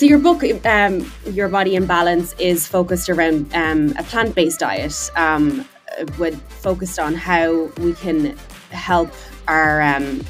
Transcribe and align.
so 0.00 0.06
your 0.06 0.18
book, 0.18 0.42
um, 0.64 1.12
Your 1.26 1.50
Body 1.50 1.76
in 1.76 1.84
Balance, 1.84 2.34
is 2.38 2.66
focused 2.66 3.10
around 3.10 3.54
um, 3.54 3.92
a 3.98 4.02
plant 4.02 4.34
based 4.34 4.60
diet, 4.60 5.10
um, 5.14 5.68
with 6.18 6.40
focused 6.48 6.98
on 6.98 7.14
how 7.14 7.64
we 7.82 7.92
can 7.92 8.34
help 8.70 9.12
our 9.46 9.82
um, 9.82 10.24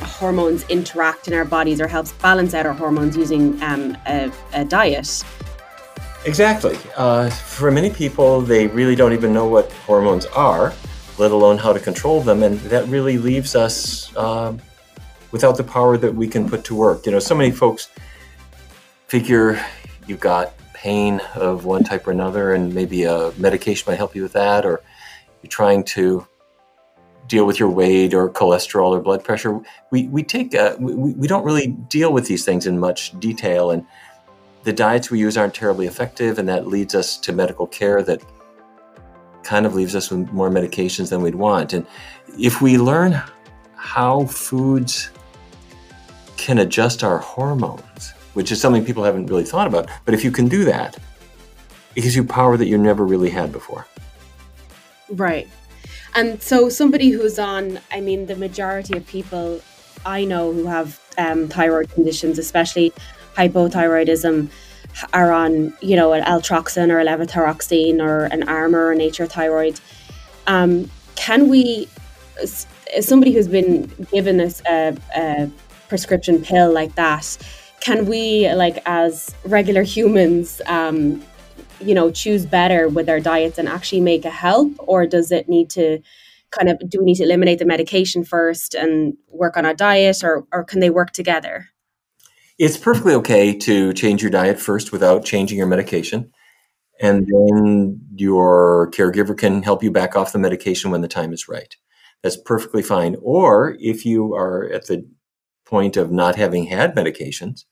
hormones 0.00 0.64
interact 0.70 1.28
in 1.28 1.34
our 1.34 1.44
bodies 1.44 1.82
or 1.82 1.86
helps 1.86 2.12
balance 2.12 2.54
out 2.54 2.64
our 2.64 2.72
hormones 2.72 3.14
using 3.14 3.62
um, 3.62 3.94
a, 4.06 4.32
a, 4.54 4.64
diet. 4.64 5.22
Exactly. 6.24 6.78
Uh, 6.96 7.28
for 7.28 7.70
many 7.70 7.90
people, 7.90 8.40
they 8.40 8.68
really 8.68 8.96
don't 8.96 9.12
even 9.12 9.34
know 9.34 9.46
what 9.46 9.70
hormones 9.84 10.24
are, 10.28 10.72
let 11.18 11.30
alone 11.30 11.58
how 11.58 11.74
to 11.74 11.80
control 11.80 12.22
them, 12.22 12.42
and 12.42 12.58
that 12.60 12.88
really 12.88 13.18
leaves 13.18 13.54
us 13.54 14.16
uh, 14.16 14.56
without 15.30 15.58
the 15.58 15.64
power 15.64 15.98
that 15.98 16.14
we 16.14 16.26
can 16.26 16.48
put 16.48 16.64
to 16.64 16.74
work. 16.74 17.04
You 17.04 17.12
know, 17.12 17.18
so 17.18 17.34
many 17.34 17.50
folks 17.50 17.90
figure 19.10 19.60
you've 20.06 20.20
got 20.20 20.54
pain 20.72 21.20
of 21.34 21.64
one 21.64 21.82
type 21.82 22.06
or 22.06 22.12
another, 22.12 22.54
and 22.54 22.72
maybe 22.72 23.02
a 23.02 23.32
medication 23.36 23.90
might 23.90 23.96
help 23.96 24.14
you 24.14 24.22
with 24.22 24.34
that, 24.34 24.64
or 24.64 24.80
you're 25.42 25.50
trying 25.50 25.82
to 25.82 26.24
deal 27.26 27.44
with 27.44 27.58
your 27.58 27.68
weight 27.68 28.14
or 28.14 28.30
cholesterol 28.30 28.90
or 28.90 29.00
blood 29.00 29.24
pressure. 29.24 29.60
We, 29.90 30.06
we 30.06 30.22
take 30.22 30.54
uh, 30.54 30.76
we, 30.78 30.94
we 30.94 31.26
don't 31.26 31.44
really 31.44 31.66
deal 31.66 32.12
with 32.12 32.26
these 32.26 32.44
things 32.44 32.68
in 32.68 32.78
much 32.78 33.18
detail, 33.18 33.72
and 33.72 33.84
the 34.62 34.72
diets 34.72 35.10
we 35.10 35.18
use 35.18 35.36
aren't 35.36 35.54
terribly 35.54 35.88
effective, 35.88 36.38
and 36.38 36.48
that 36.48 36.68
leads 36.68 36.94
us 36.94 37.16
to 37.18 37.32
medical 37.32 37.66
care 37.66 38.04
that 38.04 38.22
kind 39.42 39.66
of 39.66 39.74
leaves 39.74 39.96
us 39.96 40.10
with 40.10 40.30
more 40.32 40.50
medications 40.50 41.10
than 41.10 41.20
we'd 41.20 41.34
want. 41.34 41.72
And 41.72 41.84
if 42.38 42.62
we 42.62 42.78
learn 42.78 43.20
how 43.74 44.26
foods 44.26 45.10
can 46.36 46.58
adjust 46.58 47.02
our 47.02 47.18
hormones, 47.18 48.12
which 48.34 48.52
is 48.52 48.60
something 48.60 48.84
people 48.84 49.04
haven't 49.04 49.26
really 49.26 49.44
thought 49.44 49.66
about, 49.66 49.88
but 50.04 50.14
if 50.14 50.24
you 50.24 50.30
can 50.30 50.48
do 50.48 50.64
that, 50.64 50.96
it 51.96 52.02
gives 52.02 52.14
you 52.14 52.24
power 52.24 52.56
that 52.56 52.66
you 52.66 52.78
never 52.78 53.04
really 53.04 53.30
had 53.30 53.52
before. 53.52 53.86
Right. 55.10 55.48
And 56.14 56.42
so, 56.42 56.68
somebody 56.68 57.10
who's 57.10 57.38
on, 57.38 57.80
I 57.90 58.00
mean, 58.00 58.26
the 58.26 58.36
majority 58.36 58.96
of 58.96 59.06
people 59.06 59.60
I 60.04 60.24
know 60.24 60.52
who 60.52 60.66
have 60.66 61.00
um, 61.18 61.48
thyroid 61.48 61.90
conditions, 61.90 62.38
especially 62.38 62.92
hypothyroidism, 63.36 64.50
are 65.12 65.32
on, 65.32 65.72
you 65.80 65.96
know, 65.96 66.12
an 66.12 66.24
Eltroxin 66.24 66.90
or 66.90 67.00
a 67.00 67.04
levothyroxine 67.04 68.00
or 68.00 68.24
an 68.26 68.48
Armour 68.48 68.88
or 68.88 68.94
Nature 68.94 69.26
Thyroid. 69.26 69.80
Um, 70.46 70.90
can 71.16 71.48
we, 71.48 71.88
as 72.42 72.66
somebody 73.00 73.32
who's 73.32 73.48
been 73.48 73.86
given 74.10 74.40
a, 74.40 74.96
a 75.16 75.50
prescription 75.88 76.42
pill 76.42 76.72
like 76.72 76.94
that, 76.96 77.36
can 77.80 78.06
we, 78.06 78.52
like, 78.52 78.82
as 78.86 79.34
regular 79.44 79.82
humans, 79.82 80.60
um, 80.66 81.22
you 81.80 81.94
know 81.94 82.10
choose 82.10 82.46
better 82.46 82.88
with 82.88 83.08
our 83.08 83.20
diets 83.20 83.58
and 83.58 83.68
actually 83.68 84.00
make 84.00 84.24
a 84.24 84.30
help? 84.30 84.72
Or 84.78 85.06
does 85.06 85.30
it 85.30 85.48
need 85.48 85.70
to 85.70 86.00
kind 86.50 86.68
of 86.68 86.78
do 86.88 86.98
we 86.98 87.06
need 87.06 87.16
to 87.16 87.24
eliminate 87.24 87.58
the 87.58 87.64
medication 87.64 88.24
first 88.24 88.74
and 88.74 89.14
work 89.28 89.56
on 89.56 89.66
our 89.66 89.74
diet? 89.74 90.22
Or 90.22 90.46
or 90.52 90.64
can 90.64 90.80
they 90.80 90.90
work 90.90 91.12
together? 91.12 91.68
It's 92.58 92.76
perfectly 92.76 93.14
okay 93.14 93.56
to 93.58 93.92
change 93.94 94.22
your 94.22 94.30
diet 94.30 94.60
first 94.60 94.92
without 94.92 95.24
changing 95.24 95.56
your 95.56 95.66
medication. 95.66 96.30
And 97.00 97.26
then 97.26 97.98
your 98.14 98.90
caregiver 98.90 99.36
can 99.36 99.62
help 99.62 99.82
you 99.82 99.90
back 99.90 100.14
off 100.14 100.32
the 100.32 100.38
medication 100.38 100.90
when 100.90 101.00
the 101.00 101.08
time 101.08 101.32
is 101.32 101.48
right. 101.48 101.74
That's 102.22 102.36
perfectly 102.36 102.82
fine. 102.82 103.16
Or 103.22 103.76
if 103.80 104.04
you 104.04 104.34
are 104.34 104.70
at 104.70 104.86
the 104.86 105.08
point 105.64 105.96
of 105.96 106.12
not 106.12 106.36
having 106.36 106.66
had 106.66 106.94
medications 106.94 107.64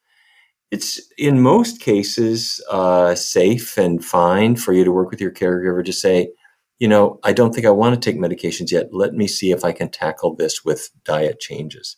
it's 0.71 1.01
in 1.17 1.41
most 1.41 1.81
cases 1.81 2.63
uh, 2.71 3.15
safe 3.15 3.79
and 3.79 4.05
fine 4.05 4.57
for 4.57 4.73
you 4.73 4.85
to 4.85 4.93
work 4.93 5.11
with 5.11 5.21
your 5.21 5.31
caregiver 5.31 5.85
to 5.85 5.93
say, 5.93 6.31
you 6.79 6.87
know, 6.87 7.19
I 7.25 7.33
don't 7.33 7.55
think 7.55 7.67
I 7.67 7.71
want 7.71 7.95
to 7.95 8.01
take 8.01 8.21
medications 8.21 8.71
yet. 8.71 8.93
Let 8.93 9.15
me 9.15 9.27
see 9.27 9.51
if 9.51 9.65
I 9.65 9.73
can 9.73 9.91
tackle 9.91 10.37
this 10.37 10.65
with 10.65 10.91
diet 11.05 11.41
changes. 11.41 11.97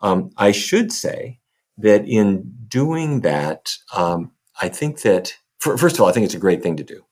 Um, 0.00 0.30
I 0.36 0.52
should 0.52 0.92
say 0.92 1.40
that 1.78 2.06
in 2.06 2.52
doing 2.68 3.20
that, 3.20 3.72
um, 3.94 4.30
I 4.60 4.68
think 4.68 5.00
that, 5.02 5.34
first 5.58 5.96
of 5.96 6.00
all, 6.00 6.08
I 6.08 6.12
think 6.12 6.26
it's 6.26 6.34
a 6.34 6.38
great 6.38 6.62
thing 6.62 6.76
to 6.76 6.84
do. 6.84 7.02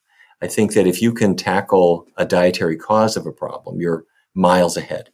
I 0.43 0.47
think 0.47 0.75
that 0.75 0.87
if 0.87 1.01
you 1.01 1.13
can 1.13 1.37
tackle 1.37 2.07
a 2.17 2.27
dietary 2.27 2.77
cause 2.77 3.17
of 3.17 3.27
a 3.27 3.33
problem, 3.33 3.81
you're 3.81 4.05
miles 4.35 4.77
ahead. 4.77 5.11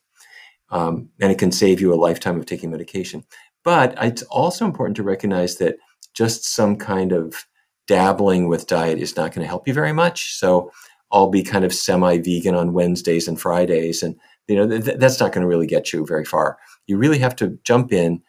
Um, 0.71 1.09
and 1.21 1.33
it 1.33 1.39
can 1.39 1.53
save 1.53 1.81
you 1.81 1.95
a 1.95 1.97
lifetime 1.97 2.39
of 2.39 2.47
taking 2.47 2.71
medication. 2.71 3.25
But 3.69 4.03
it's 4.03 4.23
also 4.23 4.65
important 4.65 4.97
to 4.97 5.03
recognize 5.03 5.57
that 5.57 5.77
just 6.15 6.43
some 6.43 6.77
kind 6.77 7.13
of 7.13 7.45
dabbling 7.87 8.49
with 8.49 8.67
diet 8.67 8.99
is 8.99 9.15
not 9.15 9.35
going 9.35 9.45
to 9.45 9.47
help 9.47 9.69
you 9.69 9.75
very 9.75 9.93
much. 9.93 10.33
So 10.37 10.71
I'll 11.13 11.29
be 11.29 11.43
kind 11.43 11.67
of 11.67 11.75
semi-vegan 11.75 12.55
on 12.55 12.73
Wednesdays 12.73 13.29
and 13.29 13.39
Fridays, 13.39 14.03
and 14.03 14.17
you 14.47 14.57
know 14.57 14.67
th- 14.67 14.97
that's 14.97 15.21
not 15.21 15.33
going 15.33 15.43
to 15.43 15.47
really 15.47 15.67
get 15.67 15.93
you 15.93 16.07
very 16.07 16.25
far. 16.25 16.57
You 16.87 16.97
really 16.97 17.19
have 17.19 17.37
to 17.37 17.59
jump 17.63 17.93
in, 17.93 18.23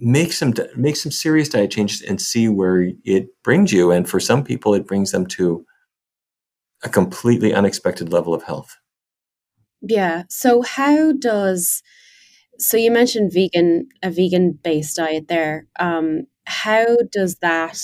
make 0.00 0.32
some 0.32 0.54
make 0.76 0.94
some 0.94 1.10
serious 1.10 1.48
diet 1.48 1.72
changes, 1.72 2.00
and 2.00 2.22
see 2.22 2.48
where 2.48 2.92
it 3.04 3.26
brings 3.42 3.72
you. 3.72 3.90
And 3.90 4.08
for 4.08 4.20
some 4.20 4.44
people, 4.44 4.72
it 4.72 4.86
brings 4.86 5.10
them 5.10 5.26
to 5.30 5.66
a 6.84 6.88
completely 6.88 7.52
unexpected 7.52 8.12
level 8.12 8.32
of 8.32 8.44
health. 8.44 8.76
Yeah. 9.82 10.22
So 10.28 10.62
how 10.62 11.10
does 11.10 11.82
so 12.58 12.76
you 12.76 12.90
mentioned 12.90 13.32
vegan, 13.32 13.88
a 14.02 14.10
vegan-based 14.10 14.96
diet 14.96 15.28
there. 15.28 15.66
Um, 15.78 16.26
how 16.46 16.96
does 17.10 17.36
that 17.36 17.78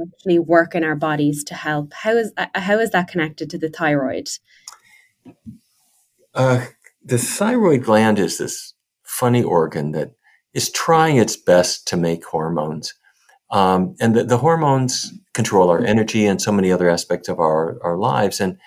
actually 0.00 0.38
work 0.38 0.74
in 0.74 0.84
our 0.84 0.96
bodies 0.96 1.44
to 1.44 1.54
help? 1.54 1.92
How 1.92 2.12
is 2.12 2.32
uh, 2.36 2.46
how 2.54 2.78
is 2.78 2.90
that 2.90 3.08
connected 3.08 3.50
to 3.50 3.58
the 3.58 3.68
thyroid? 3.68 4.28
Uh, 6.34 6.66
the 7.04 7.18
thyroid 7.18 7.84
gland 7.84 8.18
is 8.18 8.38
this 8.38 8.74
funny 9.04 9.42
organ 9.42 9.92
that 9.92 10.12
is 10.54 10.70
trying 10.70 11.16
its 11.16 11.36
best 11.36 11.86
to 11.88 11.96
make 11.96 12.24
hormones. 12.24 12.94
Um, 13.50 13.94
and 14.00 14.16
the, 14.16 14.24
the, 14.24 14.38
hormones 14.38 15.12
control 15.32 15.70
our 15.70 15.84
energy 15.84 16.26
and 16.26 16.42
so 16.42 16.50
many 16.50 16.72
other 16.72 16.90
aspects 16.90 17.28
of 17.28 17.38
our, 17.38 17.78
our 17.84 17.96
lives. 17.96 18.40
And 18.40 18.58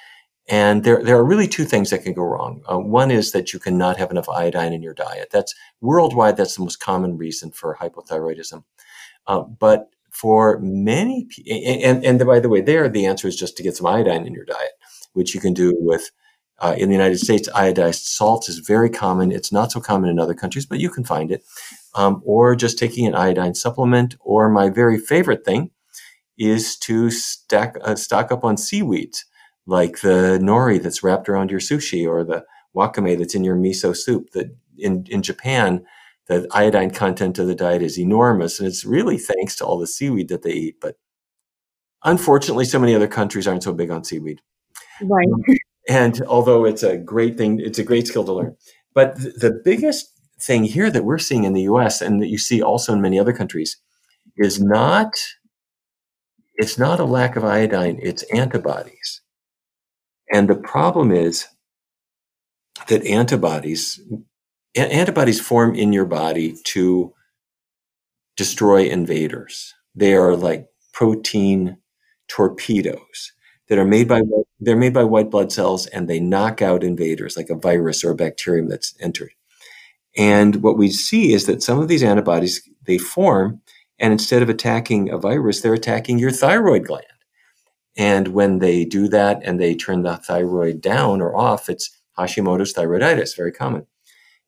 and 0.50 0.84
there, 0.84 1.04
there 1.04 1.16
are 1.16 1.24
really 1.24 1.48
two 1.48 1.64
things 1.64 1.92
that 1.92 2.04
can 2.04 2.14
go 2.14 2.24
wrong. 2.24 2.64
Uh, 2.70 2.80
one 2.80 3.12
is 3.12 3.32
that 3.34 3.54
you 3.54 3.60
cannot 3.60 3.98
have 3.98 4.10
enough 4.10 4.28
iodine 4.28 4.74
in 4.74 4.82
your 4.82 4.96
diet. 4.96 5.30
That's 5.32 5.54
worldwide, 5.80 6.38
that's 6.38 6.56
the 6.56 6.64
most 6.64 6.80
common 6.80 7.18
reason 7.18 7.52
for 7.52 7.78
hypothyroidism. 7.80 8.64
Uh, 9.28 9.42
but 9.42 9.92
for 10.10 10.60
many, 10.60 11.28
and, 11.48 12.04
and 12.04 12.20
by 12.26 12.40
the 12.40 12.50
way, 12.50 12.62
there, 12.62 12.90
the 12.90 13.06
answer 13.06 13.28
is 13.28 13.36
just 13.36 13.56
to 13.58 13.64
get 13.64 13.78
some 13.78 13.86
iodine 13.86 14.26
in 14.26 14.34
your 14.34 14.46
diet, 14.46 14.72
which 15.14 15.36
you 15.36 15.40
can 15.40 15.54
do 15.54 15.76
with, 15.78 16.10
uh, 16.58 16.74
in 16.76 16.90
the 16.90 16.96
United 16.96 17.20
States, 17.20 17.48
iodized 17.50 18.06
salt 18.06 18.50
is 18.50 18.58
very 18.58 18.90
common. 18.90 19.31
It's 19.31 19.52
not 19.52 19.72
so 19.72 19.80
common 19.80 20.10
in 20.10 20.20
other 20.20 20.34
countries, 20.34 20.66
but 20.66 20.80
you 20.80 20.90
can 20.90 21.04
find 21.04 21.31
it. 21.31 21.44
Um, 21.94 22.24
or 22.26 22.56
just 22.56 22.80
taking 22.80 23.06
an 23.06 23.14
iodine 23.14 23.54
supplement, 23.54 24.16
or 24.20 24.50
my 24.50 24.70
very 24.70 24.98
favorite 24.98 25.46
thing 25.46 25.70
is 26.40 26.76
to 26.80 27.12
stack, 27.12 27.76
uh, 27.84 27.96
stock 27.96 28.31
up 28.31 28.44
on 28.44 28.58
seaweeds 28.58 29.26
like 29.69 30.02
the 30.02 30.40
nori 30.41 30.81
that's 30.81 31.03
wrapped 31.03 31.30
around 31.30 31.52
your 31.52 31.59
sushi 31.59 32.07
or 32.07 32.24
the 32.24 32.44
wakame 32.75 33.18
that's 33.18 33.35
in 33.35 33.44
your 33.44 33.56
miso 33.56 33.96
soup. 33.96 34.31
That 34.31 34.56
in, 34.78 35.06
in 35.09 35.22
Japan, 35.22 35.85
the 36.28 36.47
iodine 36.52 36.91
content 36.91 37.38
of 37.38 37.47
the 37.47 37.56
diet 37.56 37.81
is 37.81 38.00
enormous, 38.00 38.59
and 38.59 38.68
it's 38.68 38.84
really 38.84 39.18
thanks 39.18 39.56
to 39.57 39.66
all 39.66 39.78
the 39.78 39.88
seaweed 39.88 40.30
that 40.30 40.41
they 40.41 40.52
eat. 40.52 40.75
But 40.81 40.96
unfortunately, 42.03 42.66
so 42.66 42.80
many 42.80 42.95
other 42.95 43.07
countries 43.07 43.48
aren't 43.48 43.63
so 43.63 43.74
big 43.74 43.92
on 43.92 44.04
seaweed. 44.04 44.42
Right. 45.01 45.27
Um, 45.27 45.44
and 45.88 46.22
although 46.27 46.65
it's 46.65 46.83
a 46.83 46.98
great 46.98 47.38
thing, 47.38 47.60
it's 47.60 47.80
a 47.80 47.83
great 47.83 48.07
skill 48.07 48.24
to 48.25 48.33
learn. 48.33 48.56
But 48.94 49.18
th- 49.18 49.36
the 49.36 49.62
biggest 49.63 50.12
thing 50.42 50.63
here 50.63 50.89
that 50.89 51.06
we're 51.06 51.19
seeing 51.19 51.44
in 51.44 51.54
the 51.54 51.63
U.S. 51.63 52.01
and 52.01 52.22
that 52.22 52.27
you 52.27 52.38
see 52.38 52.62
also 52.62 52.94
in 52.94 53.01
many 53.01 53.19
other 53.19 53.33
countries 53.33 53.77
is 54.38 54.62
not 54.62 55.13
it's 56.56 56.77
not 56.77 57.00
a 57.00 57.06
lack 57.06 57.36
of 57.36 57.45
iodine; 57.45 58.00
it's 58.01 58.24
antibodies. 58.33 59.22
And 60.31 60.50
the 60.50 60.56
problem 60.56 61.12
is 61.12 61.48
that 62.88 63.06
antibodies 63.06 64.00
antibodies 64.76 65.42
form 65.42 65.76
in 65.76 65.92
your 65.94 66.06
body 66.06 66.56
to 66.64 67.14
destroy 68.38 68.86
invaders. 68.86 69.74
They 69.96 70.14
are 70.14 70.36
like 70.36 70.68
protein 70.94 71.78
torpedoes 72.28 73.34
that 73.68 73.78
are 73.78 73.86
made 73.86 74.08
by 74.08 74.22
they're 74.60 74.76
made 74.76 74.94
by 74.94 75.04
white 75.04 75.30
blood 75.30 75.52
cells 75.52 75.88
and 75.88 76.08
they 76.08 76.20
knock 76.20 76.62
out 76.62 76.84
invaders 76.84 77.36
like 77.36 77.50
a 77.50 77.56
virus 77.56 78.04
or 78.04 78.12
a 78.12 78.16
bacterium 78.16 78.68
that's 78.68 78.94
entered. 79.00 79.32
And 80.18 80.58
what 80.58 80.78
we 80.78 80.90
see 80.90 81.34
is 81.34 81.46
that 81.46 81.64
some 81.64 81.80
of 81.80 81.88
these 81.88 82.04
antibodies 82.04 82.68
they 82.86 82.98
form 82.98 83.62
and 84.00 84.14
instead 84.14 84.42
of 84.42 84.50
attacking 84.50 85.10
a 85.10 85.18
virus 85.18 85.62
they're 85.62 85.74
attacking 85.74 86.20
your 86.20 86.32
thyroid 86.32 86.86
gland. 86.86 87.06
And 87.97 88.30
when 88.30 88.59
they 88.59 88.86
do 88.86 89.07
that 89.09 89.41
and 89.44 89.59
they 89.59 89.75
turn 89.75 90.03
the 90.03 90.18
thyroid 90.18 90.81
down 90.81 91.21
or 91.21 91.36
off, 91.36 91.69
it's 91.69 91.89
Hashimoto's 92.18 92.74
thyroiditis, 92.74 93.36
very 93.36 93.51
common. 93.51 93.86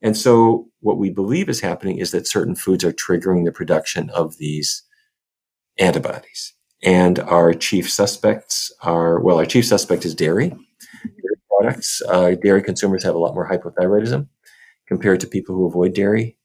And 0.01 0.17
so 0.17 0.67
what 0.79 0.97
we 0.97 1.09
believe 1.09 1.49
is 1.49 1.59
happening 1.59 1.97
is 1.97 2.11
that 2.11 2.27
certain 2.27 2.55
foods 2.55 2.83
are 2.83 2.91
triggering 2.91 3.45
the 3.45 3.51
production 3.51 4.09
of 4.11 4.37
these 4.37 4.83
antibodies. 5.77 6.53
And 6.83 7.19
our 7.19 7.53
chief 7.53 7.89
suspects 7.89 8.71
are, 8.81 9.19
well, 9.19 9.37
our 9.37 9.45
chief 9.45 9.65
suspect 9.65 10.05
is 10.05 10.15
dairy. 10.15 10.49
Dairy 10.49 11.37
products. 11.49 12.01
Uh, 12.07 12.35
dairy 12.41 12.63
consumers 12.63 13.03
have 13.03 13.15
a 13.15 13.19
lot 13.19 13.35
more 13.35 13.47
hypothyroidism 13.49 14.27
compared 14.87 15.19
to 15.19 15.27
people 15.27 15.55
who 15.55 15.67
avoid 15.67 15.93
dairy. 15.93 16.37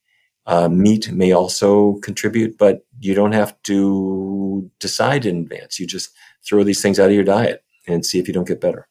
Uh, 0.44 0.68
meat 0.68 1.10
may 1.10 1.32
also 1.32 1.94
contribute, 2.02 2.56
but 2.56 2.86
you 3.00 3.14
don't 3.14 3.32
have 3.32 3.60
to 3.64 4.70
decide 4.78 5.26
in 5.26 5.40
advance. 5.40 5.80
You 5.80 5.86
just 5.86 6.10
throw 6.48 6.62
these 6.62 6.82
things 6.82 6.98
out 6.98 7.08
of 7.08 7.14
your 7.14 7.24
diet 7.24 7.62
and 7.86 8.04
see 8.04 8.18
if 8.18 8.26
you 8.26 8.34
don't 8.34 8.48
get 8.48 8.60
better. 8.60 8.88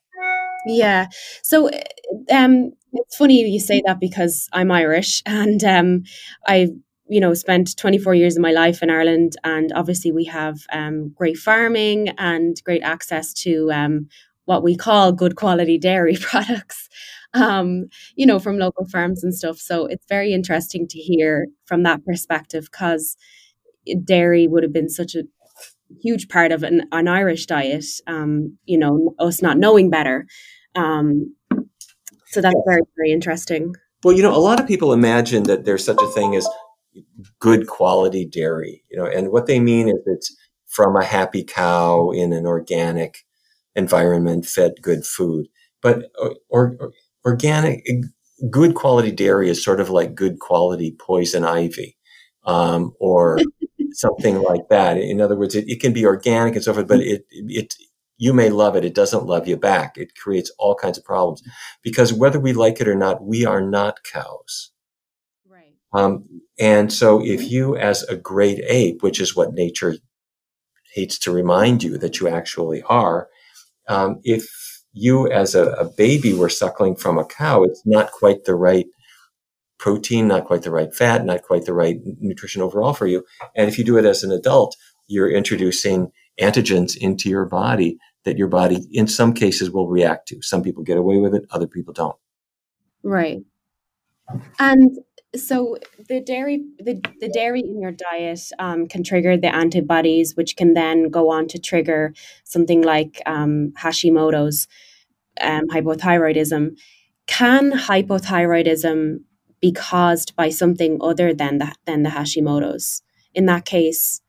Yeah. 0.66 1.08
So 1.44 1.70
um, 2.32 2.72
it's 2.94 3.16
funny 3.16 3.42
you 3.48 3.60
say 3.60 3.82
that 3.86 4.00
because 4.00 4.50
I'm 4.54 4.72
Irish 4.72 5.22
and 5.26 5.64
um, 5.64 6.04
I 6.48 6.70
you 7.08 7.20
know 7.20 7.34
spent 7.36 7.78
24 7.78 8.16
years 8.16 8.36
of 8.36 8.42
my 8.42 8.52
life 8.52 8.82
in 8.82 8.90
Ireland 8.90 9.34
and 9.44 9.72
obviously 9.74 10.12
we 10.12 10.26
have 10.26 10.60
um, 10.72 11.10
great 11.16 11.38
farming 11.38 12.10
and 12.18 12.58
great 12.64 12.82
access 12.82 13.34
to 13.44 13.72
um, 13.72 14.08
what 14.46 14.64
we 14.64 14.76
call 14.76 15.12
good 15.12 15.36
quality 15.36 15.78
dairy 15.90 16.18
products 16.20 16.90
um, 17.36 17.86
you 18.16 18.26
know 18.26 18.40
from 18.40 18.58
local 18.58 18.88
farms 18.88 19.24
and 19.24 19.36
stuff 19.36 19.58
so 19.58 19.86
it's 19.86 20.06
very 20.08 20.34
interesting 20.34 20.88
to 20.88 20.98
hear 20.98 21.48
from 21.66 21.84
that 21.84 22.04
perspective 22.06 22.68
because 22.72 23.18
dairy 24.04 24.48
would 24.48 24.64
have 24.64 24.74
been 24.74 24.90
such 24.90 25.14
a 25.14 25.24
huge 26.02 26.30
part 26.30 26.52
of 26.52 26.64
an, 26.64 26.88
an 26.92 27.08
Irish 27.08 27.46
diet 27.46 27.86
um, 28.08 28.58
you 28.66 28.78
know 28.78 29.16
us 29.20 29.42
not 29.42 29.58
knowing 29.58 29.90
better. 29.90 30.28
Um, 30.76 31.36
so 32.28 32.42
that's 32.42 32.62
very 32.68 32.82
very 32.98 33.12
interesting. 33.12 33.76
Well 34.04 34.16
you 34.16 34.24
know 34.24 34.36
a 34.36 34.40
lot 34.40 34.60
of 34.60 34.68
people 34.68 34.94
imagine 34.94 35.44
that 35.44 35.66
there's 35.66 35.84
such 35.84 36.02
a 36.02 36.08
thing 36.08 36.36
as 36.36 36.48
good 37.40 37.68
quality 37.68 38.26
dairy, 38.26 38.84
you 38.90 38.98
know, 38.98 39.06
and 39.06 39.32
what 39.32 39.48
they 39.48 39.60
mean 39.60 39.88
is 39.90 40.00
it's 40.06 40.36
from 40.68 40.96
a 40.96 41.04
happy 41.04 41.44
cow 41.44 42.12
in 42.12 42.34
an 42.34 42.46
organic 42.46 43.26
environment 43.76 44.46
fed 44.46 44.74
good 44.82 45.06
food. 45.06 45.48
But 45.82 46.10
uh, 46.22 46.30
or, 46.50 46.76
or, 46.80 46.92
organic, 47.26 47.86
good 48.50 48.76
quality 48.76 49.12
dairy 49.12 49.50
is 49.50 49.64
sort 49.64 49.80
of 49.80 49.90
like 49.90 50.16
good 50.16 50.40
quality 50.40 50.96
poison 51.00 51.44
ivy, 51.44 51.98
um, 52.46 52.94
or 53.00 53.40
something 53.96 54.42
like 54.42 54.70
that. 54.70 54.98
In 54.98 55.22
other 55.22 55.36
words, 55.36 55.56
it, 55.56 55.68
it, 55.68 55.80
can 55.80 55.94
be 55.94 56.06
organic 56.06 56.56
and 56.56 56.64
so 56.64 56.74
forth, 56.74 56.88
but 56.88 57.00
it, 57.00 57.26
it, 57.32 57.76
you 58.18 58.34
may 58.34 58.50
love 58.50 58.76
it. 58.76 58.86
It 58.86 58.96
doesn't 58.96 59.26
love 59.26 59.48
you 59.48 59.58
back. 59.58 59.98
It 59.98 60.16
creates 60.16 60.52
all 60.58 60.76
kinds 60.76 60.98
of 60.98 61.04
problems 61.04 61.44
because 61.82 62.14
whether 62.14 62.40
we 62.40 62.54
like 62.54 62.80
it 62.80 62.88
or 62.88 62.96
not, 62.96 63.24
we 63.24 63.46
are 63.46 63.62
not 63.62 64.04
cows. 64.04 64.72
Um, 65.96 66.26
and 66.60 66.92
so 66.92 67.24
if 67.24 67.50
you 67.50 67.78
as 67.78 68.04
a 68.04 68.16
great 68.18 68.60
ape, 68.68 69.02
which 69.02 69.20
is 69.20 69.36
what 69.36 69.54
nature 69.54 69.96
hates 70.94 71.18
to 71.20 71.32
remind 71.32 71.84
you 71.84 71.98
that 71.98 72.20
you 72.20 72.28
actually 72.28 72.82
are, 72.84 73.30
um, 73.88 74.20
if 74.24 74.46
you 74.92 75.30
as 75.32 75.56
a, 75.56 75.72
a, 75.72 75.86
baby 75.86 76.34
were 76.34 76.50
suckling 76.50 76.96
from 76.96 77.18
a 77.18 77.26
cow, 77.26 77.64
it's 77.64 77.82
not 77.86 78.12
quite 78.12 78.46
the 78.46 78.56
right 78.56 78.88
protein, 79.86 80.28
not 80.28 80.46
quite 80.46 80.64
the 80.64 80.72
right 80.72 80.96
fat, 80.96 81.24
not 81.26 81.44
quite 81.44 81.66
the 81.66 81.74
right 81.74 82.00
nutrition 82.20 82.60
overall 82.60 82.92
for 82.92 83.06
you. 83.06 83.24
And 83.56 83.68
if 83.68 83.78
you 83.78 83.84
do 83.84 84.00
it 84.00 84.06
as 84.06 84.24
an 84.24 84.32
adult, 84.32 84.76
you're 85.06 85.30
introducing 85.30 86.12
antigens 86.42 86.98
into 86.98 87.30
your 87.30 87.46
body 87.46 88.00
that 88.24 88.36
your 88.36 88.48
body, 88.48 88.88
in 88.92 89.08
some 89.08 89.32
cases, 89.32 89.70
will 89.70 89.88
react 89.88 90.28
to. 90.30 90.42
Some 90.42 90.64
people 90.64 90.82
get 90.82 90.98
away 90.98 91.18
with 91.18 91.36
it, 91.36 91.44
other 91.52 91.68
people 91.68 91.94
don't. 91.94 92.16
Right. 93.04 93.44
And 94.58 94.98
so 95.36 95.78
the 96.10 96.20
dairy 96.20 96.64
the, 96.80 97.00
the 97.20 97.30
dairy 97.30 97.60
in 97.60 97.80
your 97.80 97.92
diet 97.92 98.42
um, 98.58 98.88
can 98.88 99.04
trigger 99.04 99.38
the 99.38 99.54
antibodies 99.54 100.36
which 100.36 100.56
can 100.56 100.74
then 100.74 101.10
go 101.10 101.30
on 101.30 101.48
to 101.50 101.60
trigger 101.60 102.12
something 102.44 102.82
like 102.82 103.22
um, 103.28 103.72
hashimoto's 103.78 104.68
um, 105.42 105.68
hypothyroidism 105.68 106.70
can 107.28 107.72
hypothyroidism 107.74 109.20
be 109.62 109.72
caused 109.72 110.36
by 110.36 110.50
something 110.50 110.98
other 111.02 111.34
than 111.34 111.58
the, 111.58 111.74
than 111.86 112.04
the 112.04 112.10
hashimoto's 112.10 113.02
in 113.34 113.46
that 113.46 113.66
case 113.66 114.22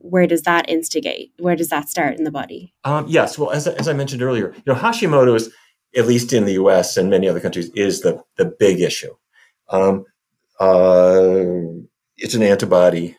where 0.00 0.26
does 0.26 0.42
that 0.42 0.68
instigate 0.68 1.32
where 1.38 1.56
does 1.56 1.68
that 1.68 1.88
start 1.88 2.16
in 2.16 2.24
the 2.24 2.30
body 2.30 2.74
um, 2.84 3.06
yes 3.08 3.38
well 3.38 3.50
as, 3.50 3.66
as 3.66 3.88
i 3.88 3.92
mentioned 3.92 4.22
earlier 4.22 4.52
you 4.54 4.62
know 4.66 4.74
hashimoto's 4.74 5.50
at 5.96 6.06
least 6.06 6.32
in 6.32 6.44
the 6.44 6.52
us 6.54 6.96
and 6.96 7.10
many 7.10 7.28
other 7.28 7.40
countries 7.40 7.70
is 7.74 8.02
the, 8.02 8.22
the 8.36 8.44
big 8.44 8.80
issue 8.80 9.14
um, 9.70 10.04
uh, 10.60 11.44
it's 12.16 12.34
an 12.34 12.42
antibody 12.42 13.16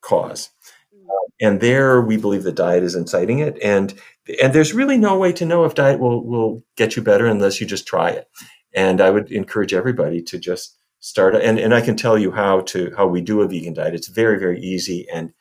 cause. 0.00 0.50
Uh, 0.92 1.30
and 1.40 1.60
there 1.60 2.00
we 2.00 2.16
believe 2.16 2.42
the 2.42 2.52
diet 2.52 2.82
is 2.82 2.94
inciting 2.94 3.38
it. 3.38 3.58
And, 3.62 3.94
and 4.42 4.52
there's 4.52 4.74
really 4.74 4.98
no 4.98 5.18
way 5.18 5.32
to 5.32 5.46
know 5.46 5.64
if 5.64 5.74
diet 5.74 6.00
will, 6.00 6.24
will 6.24 6.62
get 6.76 6.96
you 6.96 7.02
better 7.02 7.26
unless 7.26 7.60
you 7.60 7.66
just 7.66 7.86
try 7.86 8.10
it. 8.10 8.28
And 8.74 9.00
I 9.00 9.10
would 9.10 9.30
encourage 9.32 9.74
everybody 9.74 10.22
to 10.22 10.38
just 10.38 10.76
start. 11.00 11.34
And, 11.34 11.58
and 11.58 11.74
I 11.74 11.80
can 11.80 11.96
tell 11.96 12.18
you 12.18 12.30
how 12.30 12.60
to, 12.62 12.92
how 12.96 13.06
we 13.06 13.20
do 13.20 13.40
a 13.40 13.48
vegan 13.48 13.74
diet. 13.74 13.94
It's 13.94 14.08
very, 14.08 14.38
very 14.38 14.60
easy. 14.60 15.06
And 15.12 15.32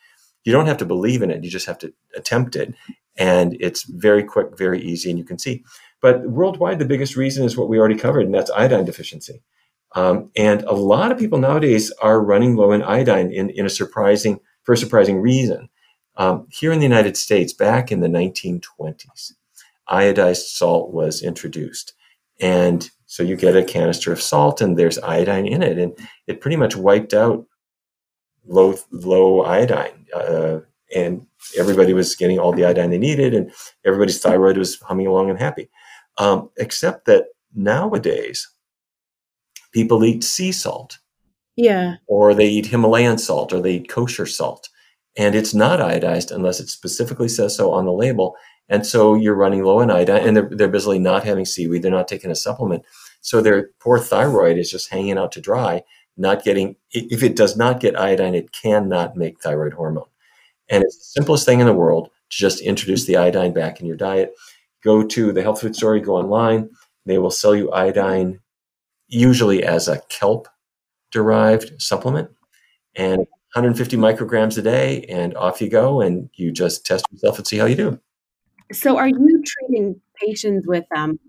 you 0.44 0.54
don't 0.54 0.68
have 0.68 0.78
to 0.78 0.86
believe 0.86 1.22
in 1.22 1.32
it. 1.32 1.44
You 1.44 1.50
just 1.50 1.68
have 1.68 1.78
to 1.80 1.94
attempt 2.16 2.56
it. 2.56 2.74
And 3.18 3.58
it's 3.60 3.84
very 3.84 4.24
quick, 4.24 4.58
very 4.58 4.82
easy, 4.82 5.10
and 5.10 5.20
you 5.20 5.26
can 5.26 5.38
see. 5.38 5.64
But 6.02 6.30
worldwide, 6.30 6.80
the 6.80 6.86
biggest 6.86 7.18
reason 7.18 7.46
is 7.46 7.58
what 7.58 7.68
we 7.68 7.78
already 7.78 7.98
covered, 7.98 8.26
and 8.26 8.34
that's 8.34 8.50
iodine 8.52 8.86
deficiency. 8.86 9.44
Um, 9.96 10.32
and 10.38 10.64
a 10.64 10.74
lot 10.74 11.12
of 11.12 11.18
people 11.18 11.40
nowadays 11.40 11.92
are 12.02 12.24
running 12.24 12.56
low 12.56 12.72
in 12.72 12.82
iodine 12.82 13.32
in, 13.32 13.50
in 13.50 13.66
a 13.66 13.70
surprising, 13.70 14.40
for 14.64 14.74
a 14.74 14.78
surprising 14.78 15.20
reason. 15.20 15.68
Um, 16.16 16.48
here 16.50 16.72
in 16.72 16.80
the 16.80 16.86
United 16.86 17.18
States, 17.18 17.54
back 17.54 17.92
in 17.92 18.00
the 18.00 18.08
1920s, 18.08 19.34
iodized 19.90 20.48
salt 20.48 20.94
was 20.94 21.22
introduced. 21.22 21.94
And 22.40 22.90
so 23.10 23.24
you 23.24 23.36
get 23.36 23.56
a 23.56 23.64
canister 23.64 24.14
of 24.14 24.22
salt 24.22 24.62
and 24.62 24.78
there's 24.78 25.00
iodine 25.00 25.48
in 25.48 25.64
it. 25.64 25.80
And 25.80 25.98
it 26.28 26.42
pretty 26.42 26.58
much 26.58 26.76
wiped 26.76 27.12
out 27.12 27.44
low, 28.46 28.76
low 28.92 29.42
iodine. 29.42 30.06
Uh, 30.14 30.60
and 30.96 31.26
everybody 31.58 31.94
was 31.94 32.16
getting 32.16 32.38
all 32.38 32.52
the 32.52 32.66
iodine 32.66 32.92
they 32.92 33.00
needed 33.00 33.34
and 33.34 33.52
everybody's 33.84 34.22
thyroid 34.22 34.58
was 34.58 34.80
humming 34.82 35.08
along 35.08 35.32
and 35.32 35.40
happy. 35.40 35.72
Um, 36.20 36.52
except 36.58 37.06
that 37.06 37.26
nowadays, 37.56 38.48
people 39.72 40.06
eat 40.06 40.24
sea 40.24 40.52
salt. 40.52 41.00
Yeah. 41.56 41.96
Or 42.06 42.36
they 42.36 42.48
eat 42.48 42.68
Himalayan 42.68 43.18
salt 43.18 43.52
or 43.52 43.60
they 43.60 43.78
eat 43.78 43.90
kosher 43.90 44.28
salt. 44.28 44.70
And 45.18 45.34
it's 45.34 45.56
not 45.56 45.80
iodized 45.80 46.32
unless 46.32 46.60
it 46.60 46.70
specifically 46.70 47.28
says 47.28 47.56
so 47.56 47.72
on 47.72 47.86
the 47.86 47.92
label. 47.92 48.36
And 48.70 48.86
so 48.86 49.16
you're 49.16 49.36
running 49.36 49.64
low 49.64 49.82
in 49.82 49.90
iodine 49.90 50.28
and 50.28 50.38
they're, 50.38 50.50
they're 50.50 50.68
busily 50.68 51.00
not 51.00 51.24
having 51.24 51.46
seaweed. 51.46 51.82
They're 51.82 51.92
not 51.92 52.08
taking 52.08 52.32
a 52.32 52.36
supplement. 52.36 52.84
So 53.22 53.42
their 53.42 53.70
poor 53.80 54.00
thyroid 54.00 54.58
is 54.58 54.70
just 54.70 54.90
hanging 54.90 55.18
out 55.18 55.32
to 55.34 55.42
dry, 55.42 55.84
not 56.18 56.44
getting, 56.44 56.76
if 56.92 57.24
it 57.24 57.36
does 57.36 57.58
not 57.58 57.80
get 57.80 58.00
iodine, 58.00 58.36
it 58.36 58.52
cannot 58.52 59.18
make 59.18 59.42
thyroid 59.42 59.74
hormone. 59.74 60.06
And 60.70 60.84
it's 60.84 60.98
the 60.98 61.04
simplest 61.04 61.46
thing 61.46 61.60
in 61.60 61.66
the 61.66 61.74
world 61.74 62.10
to 62.30 62.38
just 62.38 62.62
introduce 62.62 63.06
the 63.06 63.18
iodine 63.18 63.54
back 63.54 63.80
in 63.80 63.88
your 63.88 63.98
diet. 63.98 64.34
Go 64.84 65.04
to 65.04 65.32
the 65.32 65.42
health 65.42 65.62
food 65.62 65.76
store, 65.76 66.00
go 66.00 66.16
online. 66.16 66.70
They 67.06 67.18
will 67.18 67.32
sell 67.32 67.56
you 67.56 67.72
iodine 67.72 68.40
usually 69.08 69.64
as 69.64 69.88
a 69.88 70.00
kelp 70.10 70.48
derived 71.12 71.82
supplement 71.82 72.30
and 72.96 73.20
150 73.54 73.98
micrograms 73.98 74.60
a 74.60 74.62
day 74.62 75.04
and 75.10 75.36
off 75.36 75.60
you 75.60 75.70
go 75.70 76.02
and 76.02 76.30
you 76.36 76.52
just 76.52 76.86
test 76.86 77.04
yourself 77.12 77.40
and 77.40 77.48
see 77.48 77.58
how 77.58 77.66
you 77.66 77.76
do 77.76 78.00
so 78.72 78.98
are 78.98 79.08
you 79.08 79.44
treating 79.46 80.00
patients 80.16 80.68
with 80.68 80.86
um 80.96 81.20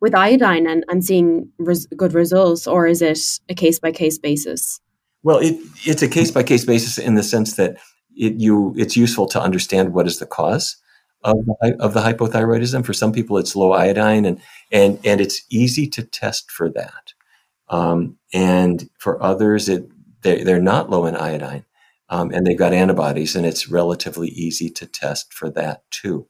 with 0.00 0.14
iodine 0.14 0.66
and, 0.66 0.84
and 0.88 1.04
seeing 1.04 1.50
res- 1.58 1.86
good 1.96 2.12
results 2.12 2.66
or 2.66 2.86
is 2.86 3.00
it 3.00 3.18
a 3.48 3.54
case 3.54 3.78
by 3.78 3.90
case 3.90 4.18
basis 4.18 4.80
well 5.22 5.38
it, 5.38 5.56
it's 5.84 6.02
a 6.02 6.08
case 6.08 6.30
by 6.30 6.42
case 6.42 6.64
basis 6.64 6.98
in 6.98 7.14
the 7.14 7.22
sense 7.22 7.54
that 7.54 7.76
it 8.16 8.34
you 8.40 8.74
it's 8.76 8.96
useful 8.96 9.26
to 9.26 9.40
understand 9.40 9.92
what 9.92 10.06
is 10.06 10.18
the 10.18 10.26
cause 10.26 10.76
of 11.26 11.44
the, 11.44 11.76
of 11.80 11.94
the 11.94 12.00
hypothyroidism. 12.00 12.84
For 12.84 12.92
some 12.92 13.12
people, 13.12 13.36
it's 13.38 13.56
low 13.56 13.72
iodine, 13.72 14.24
and 14.24 14.40
and 14.72 14.98
and 15.04 15.20
it's 15.20 15.42
easy 15.50 15.86
to 15.88 16.02
test 16.02 16.50
for 16.50 16.70
that. 16.70 17.12
Um, 17.68 18.18
and 18.32 18.88
for 18.98 19.22
others, 19.22 19.68
it 19.68 19.88
they, 20.22 20.42
they're 20.42 20.62
not 20.62 20.88
low 20.88 21.04
in 21.06 21.16
iodine, 21.16 21.64
um, 22.08 22.30
and 22.30 22.46
they've 22.46 22.58
got 22.58 22.72
antibodies, 22.72 23.36
and 23.36 23.44
it's 23.44 23.68
relatively 23.68 24.28
easy 24.28 24.70
to 24.70 24.86
test 24.86 25.32
for 25.32 25.50
that 25.50 25.82
too. 25.90 26.26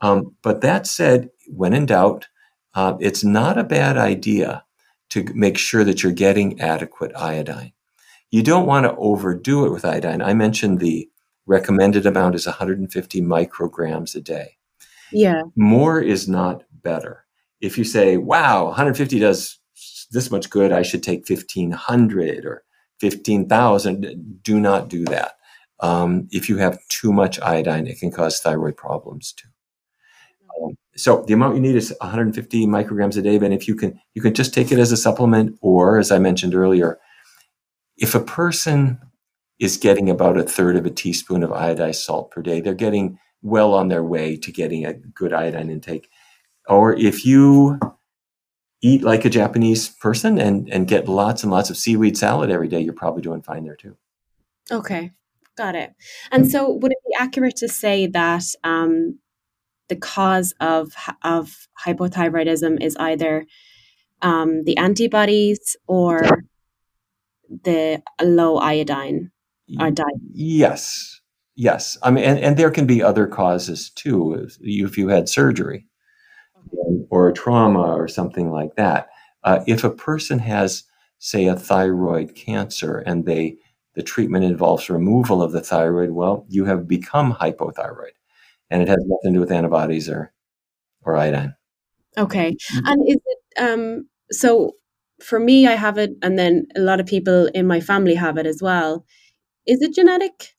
Um, 0.00 0.36
but 0.42 0.60
that 0.60 0.86
said, 0.86 1.30
when 1.46 1.72
in 1.72 1.86
doubt, 1.86 2.28
uh, 2.74 2.96
it's 3.00 3.24
not 3.24 3.58
a 3.58 3.64
bad 3.64 3.96
idea 3.96 4.64
to 5.10 5.24
make 5.34 5.56
sure 5.56 5.84
that 5.84 6.02
you're 6.02 6.12
getting 6.12 6.60
adequate 6.60 7.12
iodine. 7.16 7.72
You 8.30 8.42
don't 8.42 8.66
want 8.66 8.84
to 8.84 8.96
overdo 8.96 9.64
it 9.64 9.70
with 9.70 9.84
iodine. 9.84 10.20
I 10.20 10.34
mentioned 10.34 10.80
the 10.80 11.08
recommended 11.46 12.06
amount 12.06 12.34
is 12.34 12.46
150 12.46 13.20
micrograms 13.22 14.16
a 14.16 14.20
day. 14.20 14.56
Yeah. 15.12 15.42
More 15.54 16.00
is 16.00 16.28
not 16.28 16.64
better. 16.82 17.24
If 17.60 17.78
you 17.78 17.84
say, 17.84 18.16
wow, 18.16 18.64
150 18.66 19.18
does 19.20 19.58
this 20.10 20.30
much 20.30 20.50
good, 20.50 20.72
I 20.72 20.82
should 20.82 21.02
take 21.02 21.28
1500 21.28 22.44
or 22.44 22.64
15,000, 23.00 24.40
do 24.42 24.60
not 24.60 24.88
do 24.88 25.04
that. 25.06 25.34
Um, 25.80 26.28
if 26.30 26.48
you 26.48 26.56
have 26.58 26.78
too 26.88 27.12
much 27.12 27.40
iodine, 27.40 27.86
it 27.86 27.98
can 27.98 28.10
cause 28.10 28.40
thyroid 28.40 28.76
problems 28.76 29.32
too. 29.32 29.48
Um, 30.62 30.76
so 30.96 31.24
the 31.26 31.34
amount 31.34 31.56
you 31.56 31.60
need 31.60 31.76
is 31.76 31.94
150 32.00 32.66
micrograms 32.66 33.16
a 33.16 33.22
day. 33.22 33.38
But 33.38 33.52
if 33.52 33.66
you 33.66 33.74
can, 33.74 34.00
you 34.14 34.22
can 34.22 34.34
just 34.34 34.54
take 34.54 34.70
it 34.70 34.78
as 34.78 34.92
a 34.92 34.96
supplement, 34.96 35.58
or 35.60 35.98
as 35.98 36.10
I 36.10 36.18
mentioned 36.18 36.54
earlier, 36.54 36.98
if 37.96 38.14
a 38.14 38.20
person 38.20 38.98
is 39.58 39.76
getting 39.76 40.10
about 40.10 40.36
a 40.36 40.42
third 40.42 40.76
of 40.76 40.86
a 40.86 40.90
teaspoon 40.90 41.42
of 41.42 41.50
iodized 41.50 42.04
salt 42.04 42.30
per 42.30 42.42
day, 42.42 42.60
they're 42.60 42.74
getting 42.74 43.18
well 43.42 43.74
on 43.74 43.88
their 43.88 44.02
way 44.02 44.36
to 44.36 44.50
getting 44.50 44.84
a 44.84 44.94
good 44.94 45.32
iodine 45.32 45.70
intake. 45.70 46.08
Or 46.68 46.94
if 46.94 47.24
you 47.24 47.78
eat 48.82 49.02
like 49.02 49.24
a 49.24 49.30
Japanese 49.30 49.88
person 49.88 50.38
and, 50.38 50.68
and 50.70 50.88
get 50.88 51.08
lots 51.08 51.42
and 51.42 51.52
lots 51.52 51.70
of 51.70 51.76
seaweed 51.76 52.16
salad 52.16 52.50
every 52.50 52.68
day, 52.68 52.80
you're 52.80 52.92
probably 52.92 53.22
doing 53.22 53.42
fine 53.42 53.64
there 53.64 53.76
too. 53.76 53.96
Okay, 54.70 55.12
got 55.56 55.74
it. 55.74 55.94
And 56.30 56.50
so, 56.50 56.70
would 56.70 56.92
it 56.92 56.98
be 57.06 57.14
accurate 57.18 57.56
to 57.56 57.68
say 57.68 58.06
that 58.08 58.44
um, 58.64 59.18
the 59.94 60.00
cause 60.00 60.52
of 60.60 60.92
of 61.22 61.68
hypothyroidism 61.86 62.82
is 62.82 62.96
either 62.98 63.46
um, 64.22 64.64
the 64.64 64.76
antibodies 64.76 65.76
or 65.86 66.20
the 67.62 68.02
low 68.20 68.56
iodine 68.58 69.30
or 69.78 69.90
diet? 69.90 70.08
Yes, 70.32 71.20
yes. 71.54 71.96
I 72.02 72.10
mean, 72.10 72.24
and, 72.24 72.38
and 72.40 72.56
there 72.56 72.70
can 72.70 72.86
be 72.86 73.02
other 73.02 73.26
causes 73.26 73.90
too. 73.90 74.34
If 74.34 74.56
you, 74.60 74.86
if 74.86 74.98
you 74.98 75.08
had 75.08 75.28
surgery 75.28 75.86
okay. 76.56 77.06
or 77.10 77.30
trauma 77.32 77.94
or 77.94 78.08
something 78.08 78.50
like 78.50 78.74
that, 78.76 79.08
uh, 79.44 79.62
if 79.66 79.84
a 79.84 79.90
person 79.90 80.40
has, 80.40 80.82
say, 81.18 81.46
a 81.46 81.54
thyroid 81.54 82.34
cancer 82.34 82.98
and 82.98 83.26
they 83.26 83.58
the 83.94 84.02
treatment 84.02 84.44
involves 84.44 84.90
removal 84.90 85.40
of 85.40 85.52
the 85.52 85.60
thyroid, 85.60 86.10
well, 86.10 86.44
you 86.48 86.64
have 86.64 86.88
become 86.88 87.32
hypothyroid 87.32 88.14
and 88.70 88.82
it 88.82 88.88
has 88.88 88.98
nothing 89.00 89.32
to 89.32 89.36
do 89.36 89.40
with 89.40 89.52
antibodies 89.52 90.08
or 90.08 90.32
or 91.02 91.16
iodine. 91.16 91.54
Okay, 92.16 92.52
mm-hmm. 92.52 92.86
and 92.86 93.08
is 93.08 93.20
it 93.24 93.62
um 93.62 94.08
so? 94.30 94.72
For 95.20 95.38
me, 95.38 95.66
I 95.66 95.72
have 95.72 95.96
it, 95.96 96.10
and 96.22 96.38
then 96.38 96.66
a 96.76 96.80
lot 96.80 97.00
of 97.00 97.06
people 97.06 97.46
in 97.54 97.66
my 97.66 97.80
family 97.80 98.14
have 98.14 98.36
it 98.36 98.46
as 98.46 98.60
well. 98.60 99.06
Is 99.66 99.80
it 99.80 99.94
genetic? 99.94 100.54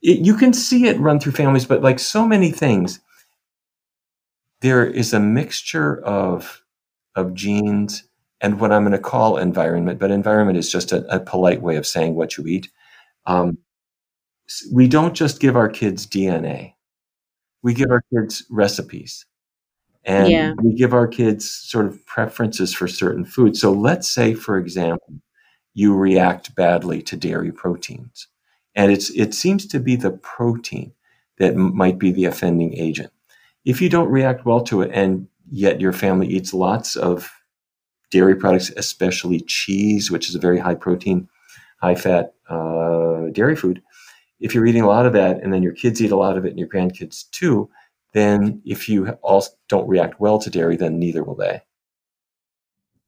It, 0.00 0.24
you 0.24 0.36
can 0.36 0.52
see 0.52 0.86
it 0.86 0.98
run 0.98 1.18
through 1.18 1.32
families, 1.32 1.66
but 1.66 1.82
like 1.82 1.98
so 1.98 2.26
many 2.26 2.50
things, 2.50 3.00
there 4.60 4.86
is 4.86 5.12
a 5.12 5.20
mixture 5.20 6.02
of 6.04 6.62
of 7.16 7.34
genes 7.34 8.04
and 8.40 8.60
what 8.60 8.72
I'm 8.72 8.82
going 8.82 8.92
to 8.92 8.98
call 8.98 9.38
environment. 9.38 9.98
But 9.98 10.10
environment 10.10 10.58
is 10.58 10.70
just 10.70 10.92
a, 10.92 11.04
a 11.14 11.20
polite 11.20 11.62
way 11.62 11.76
of 11.76 11.86
saying 11.86 12.14
what 12.14 12.36
you 12.36 12.46
eat. 12.46 12.70
Um, 13.26 13.58
we 14.72 14.88
don't 14.88 15.14
just 15.14 15.40
give 15.40 15.56
our 15.56 15.68
kids 15.68 16.06
DNA 16.06 16.73
we 17.64 17.74
give 17.74 17.90
our 17.90 18.04
kids 18.12 18.44
recipes 18.50 19.24
and 20.04 20.30
yeah. 20.30 20.52
we 20.62 20.74
give 20.74 20.92
our 20.92 21.08
kids 21.08 21.50
sort 21.50 21.86
of 21.86 22.04
preferences 22.06 22.74
for 22.74 22.86
certain 22.86 23.24
foods. 23.24 23.58
So 23.58 23.72
let's 23.72 24.08
say, 24.08 24.34
for 24.34 24.58
example, 24.58 25.14
you 25.72 25.96
react 25.96 26.54
badly 26.54 27.02
to 27.02 27.16
dairy 27.16 27.50
proteins, 27.50 28.28
and 28.76 28.92
it's 28.92 29.10
it 29.10 29.34
seems 29.34 29.66
to 29.68 29.80
be 29.80 29.96
the 29.96 30.12
protein 30.12 30.92
that 31.38 31.54
m- 31.54 31.74
might 31.74 31.98
be 31.98 32.12
the 32.12 32.26
offending 32.26 32.74
agent. 32.76 33.10
If 33.64 33.80
you 33.80 33.88
don't 33.88 34.10
react 34.10 34.44
well 34.44 34.60
to 34.64 34.82
it, 34.82 34.90
and 34.92 35.26
yet 35.50 35.80
your 35.80 35.92
family 35.92 36.28
eats 36.28 36.54
lots 36.54 36.96
of 36.96 37.32
dairy 38.10 38.36
products, 38.36 38.70
especially 38.76 39.40
cheese, 39.40 40.10
which 40.10 40.28
is 40.28 40.34
a 40.34 40.38
very 40.38 40.58
high 40.58 40.76
protein, 40.76 41.28
high 41.80 41.96
fat 41.96 42.34
uh, 42.48 43.30
dairy 43.32 43.56
food, 43.56 43.82
if 44.44 44.54
you're 44.54 44.66
eating 44.66 44.82
a 44.82 44.86
lot 44.86 45.06
of 45.06 45.14
that 45.14 45.42
and 45.42 45.54
then 45.54 45.62
your 45.62 45.72
kids 45.72 46.02
eat 46.02 46.10
a 46.10 46.16
lot 46.16 46.36
of 46.36 46.44
it 46.44 46.50
and 46.50 46.58
your 46.58 46.68
grandkids 46.68 47.30
too, 47.30 47.70
then 48.12 48.60
if 48.66 48.90
you 48.90 49.08
all 49.22 49.42
don't 49.70 49.88
react 49.88 50.20
well 50.20 50.38
to 50.38 50.50
dairy, 50.50 50.76
then 50.76 50.98
neither 50.98 51.24
will 51.24 51.34
they. 51.34 51.62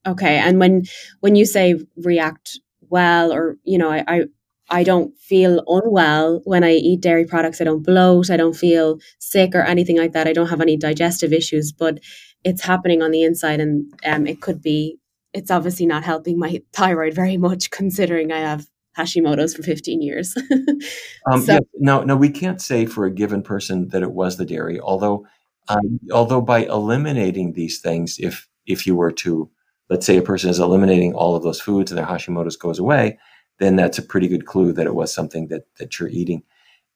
Okay. 0.06 0.38
And 0.38 0.58
when 0.58 0.84
when 1.20 1.36
you 1.36 1.44
say 1.44 1.78
react 1.98 2.58
well 2.88 3.32
or 3.32 3.58
you 3.64 3.76
know, 3.76 3.90
I, 3.90 4.02
I 4.08 4.24
I 4.70 4.82
don't 4.82 5.16
feel 5.18 5.62
unwell 5.66 6.40
when 6.44 6.64
I 6.64 6.72
eat 6.72 7.02
dairy 7.02 7.26
products. 7.26 7.60
I 7.60 7.64
don't 7.64 7.84
bloat. 7.84 8.30
I 8.30 8.38
don't 8.38 8.56
feel 8.56 8.98
sick 9.18 9.54
or 9.54 9.60
anything 9.60 9.98
like 9.98 10.12
that. 10.12 10.26
I 10.26 10.32
don't 10.32 10.48
have 10.48 10.62
any 10.62 10.78
digestive 10.78 11.34
issues, 11.34 11.70
but 11.70 12.00
it's 12.44 12.62
happening 12.62 13.02
on 13.02 13.10
the 13.10 13.22
inside, 13.22 13.60
and 13.60 13.92
um, 14.06 14.26
it 14.26 14.40
could 14.40 14.62
be. 14.62 14.98
It's 15.34 15.50
obviously 15.50 15.84
not 15.84 16.02
helping 16.02 16.38
my 16.38 16.62
thyroid 16.72 17.12
very 17.12 17.36
much, 17.36 17.70
considering 17.70 18.32
I 18.32 18.38
have 18.38 18.66
Hashimoto's 18.96 19.54
for 19.54 19.62
15 19.62 20.00
years. 20.00 20.34
um, 21.30 21.40
so, 21.42 21.54
yeah, 21.54 21.58
no, 21.74 22.02
no, 22.02 22.16
we 22.16 22.30
can't 22.30 22.60
say 22.60 22.86
for 22.86 23.04
a 23.04 23.10
given 23.10 23.42
person 23.42 23.88
that 23.88 24.02
it 24.02 24.12
was 24.12 24.36
the 24.36 24.44
dairy. 24.44 24.80
Although, 24.80 25.26
um, 25.68 26.00
although 26.12 26.40
by 26.40 26.60
eliminating 26.60 27.52
these 27.52 27.80
things, 27.80 28.18
if 28.18 28.48
if 28.66 28.86
you 28.86 28.96
were 28.96 29.12
to, 29.12 29.50
let's 29.90 30.06
say, 30.06 30.16
a 30.16 30.22
person 30.22 30.50
is 30.50 30.58
eliminating 30.58 31.14
all 31.14 31.36
of 31.36 31.42
those 31.42 31.60
foods 31.60 31.90
and 31.90 31.98
their 31.98 32.06
Hashimoto's 32.06 32.56
goes 32.56 32.78
away, 32.78 33.18
then 33.58 33.76
that's 33.76 33.98
a 33.98 34.02
pretty 34.02 34.28
good 34.28 34.46
clue 34.46 34.72
that 34.72 34.86
it 34.86 34.94
was 34.94 35.12
something 35.12 35.48
that 35.48 35.66
that 35.78 35.98
you're 35.98 36.08
eating. 36.08 36.42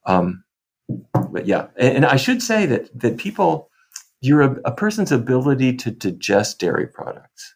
Um, 0.06 0.44
but 1.30 1.46
yeah, 1.46 1.66
and, 1.76 1.96
and, 1.96 2.06
I 2.06 2.16
should 2.16 2.42
say 2.42 2.66
that 2.66 2.88
that 2.98 3.18
people, 3.18 3.68
your 4.20 4.42
a 4.64 4.72
person's 4.72 5.12
ability 5.12 5.76
to 5.76 5.90
digest 5.90 6.58
dairy 6.58 6.86
products 6.86 7.54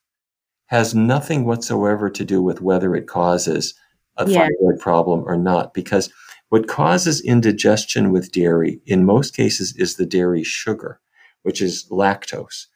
has 0.67 0.95
nothing 0.95 1.45
whatsoever 1.45 2.11
to 2.11 2.25
do 2.25 2.43
with 2.43 2.61
whether 2.61 2.95
it 2.95 3.07
causes 3.07 3.75
a 4.17 4.29
yeah. 4.29 4.49
thyroid 4.49 4.81
problem 4.81 5.23
or 5.27 5.37
not 5.37 5.75
because 5.75 6.11
what 6.51 6.69
causes 6.69 7.21
indigestion 7.23 8.13
with 8.13 8.33
dairy 8.33 8.81
in 8.87 9.05
most 9.05 9.35
cases 9.35 9.75
is 9.77 9.97
the 9.97 10.07
dairy 10.07 10.45
sugar 10.45 11.01
which 11.45 11.63
is 11.63 11.87
lactose. 11.91 12.67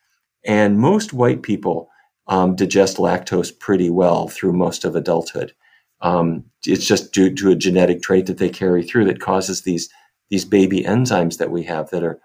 And 0.44 0.78
most 0.78 1.12
white 1.12 1.42
people 1.42 1.90
um, 2.28 2.54
digest 2.54 2.98
lactose 2.98 3.58
pretty 3.58 3.90
well 3.90 4.28
through 4.28 4.52
most 4.52 4.84
of 4.84 4.94
adulthood. 4.94 5.52
Um, 6.00 6.44
it's 6.64 6.86
just 6.86 7.12
due 7.12 7.34
to 7.34 7.50
a 7.50 7.56
genetic 7.56 8.02
trait 8.02 8.26
that 8.26 8.38
they 8.38 8.50
carry 8.50 8.84
through 8.84 9.06
that 9.06 9.20
causes 9.20 9.62
these 9.62 9.88
these 10.30 10.44
baby 10.44 10.82
enzymes 10.82 11.38
that 11.38 11.50
we 11.50 11.64
have 11.64 11.88
that 11.90 12.04
are 12.04 12.20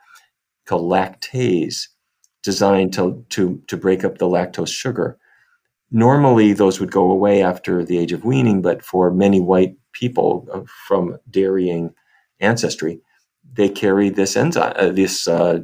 called 0.67 0.91
lactase 0.91 1.87
designed 2.43 2.93
to 2.93 3.25
to 3.29 3.61
to 3.67 3.77
break 3.77 4.03
up 4.03 4.17
the 4.17 4.27
lactose 4.27 4.67
sugar 4.71 5.17
normally 5.93 6.51
those 6.51 6.79
would 6.79 6.91
go 6.91 7.09
away 7.09 7.41
after 7.41 7.85
the 7.85 7.97
age 7.97 8.11
of 8.11 8.25
weaning, 8.25 8.61
but 8.61 8.83
for 8.83 9.11
many 9.11 9.39
white 9.39 9.77
people 9.93 10.45
uh, 10.51 10.61
from 10.87 11.17
dairying 11.29 11.93
ancestry, 12.39 12.99
they 13.53 13.69
carry 13.69 14.09
this 14.09 14.35
enzyme, 14.35 14.73
uh, 14.75 14.89
this 14.89 15.27
uh, 15.27 15.59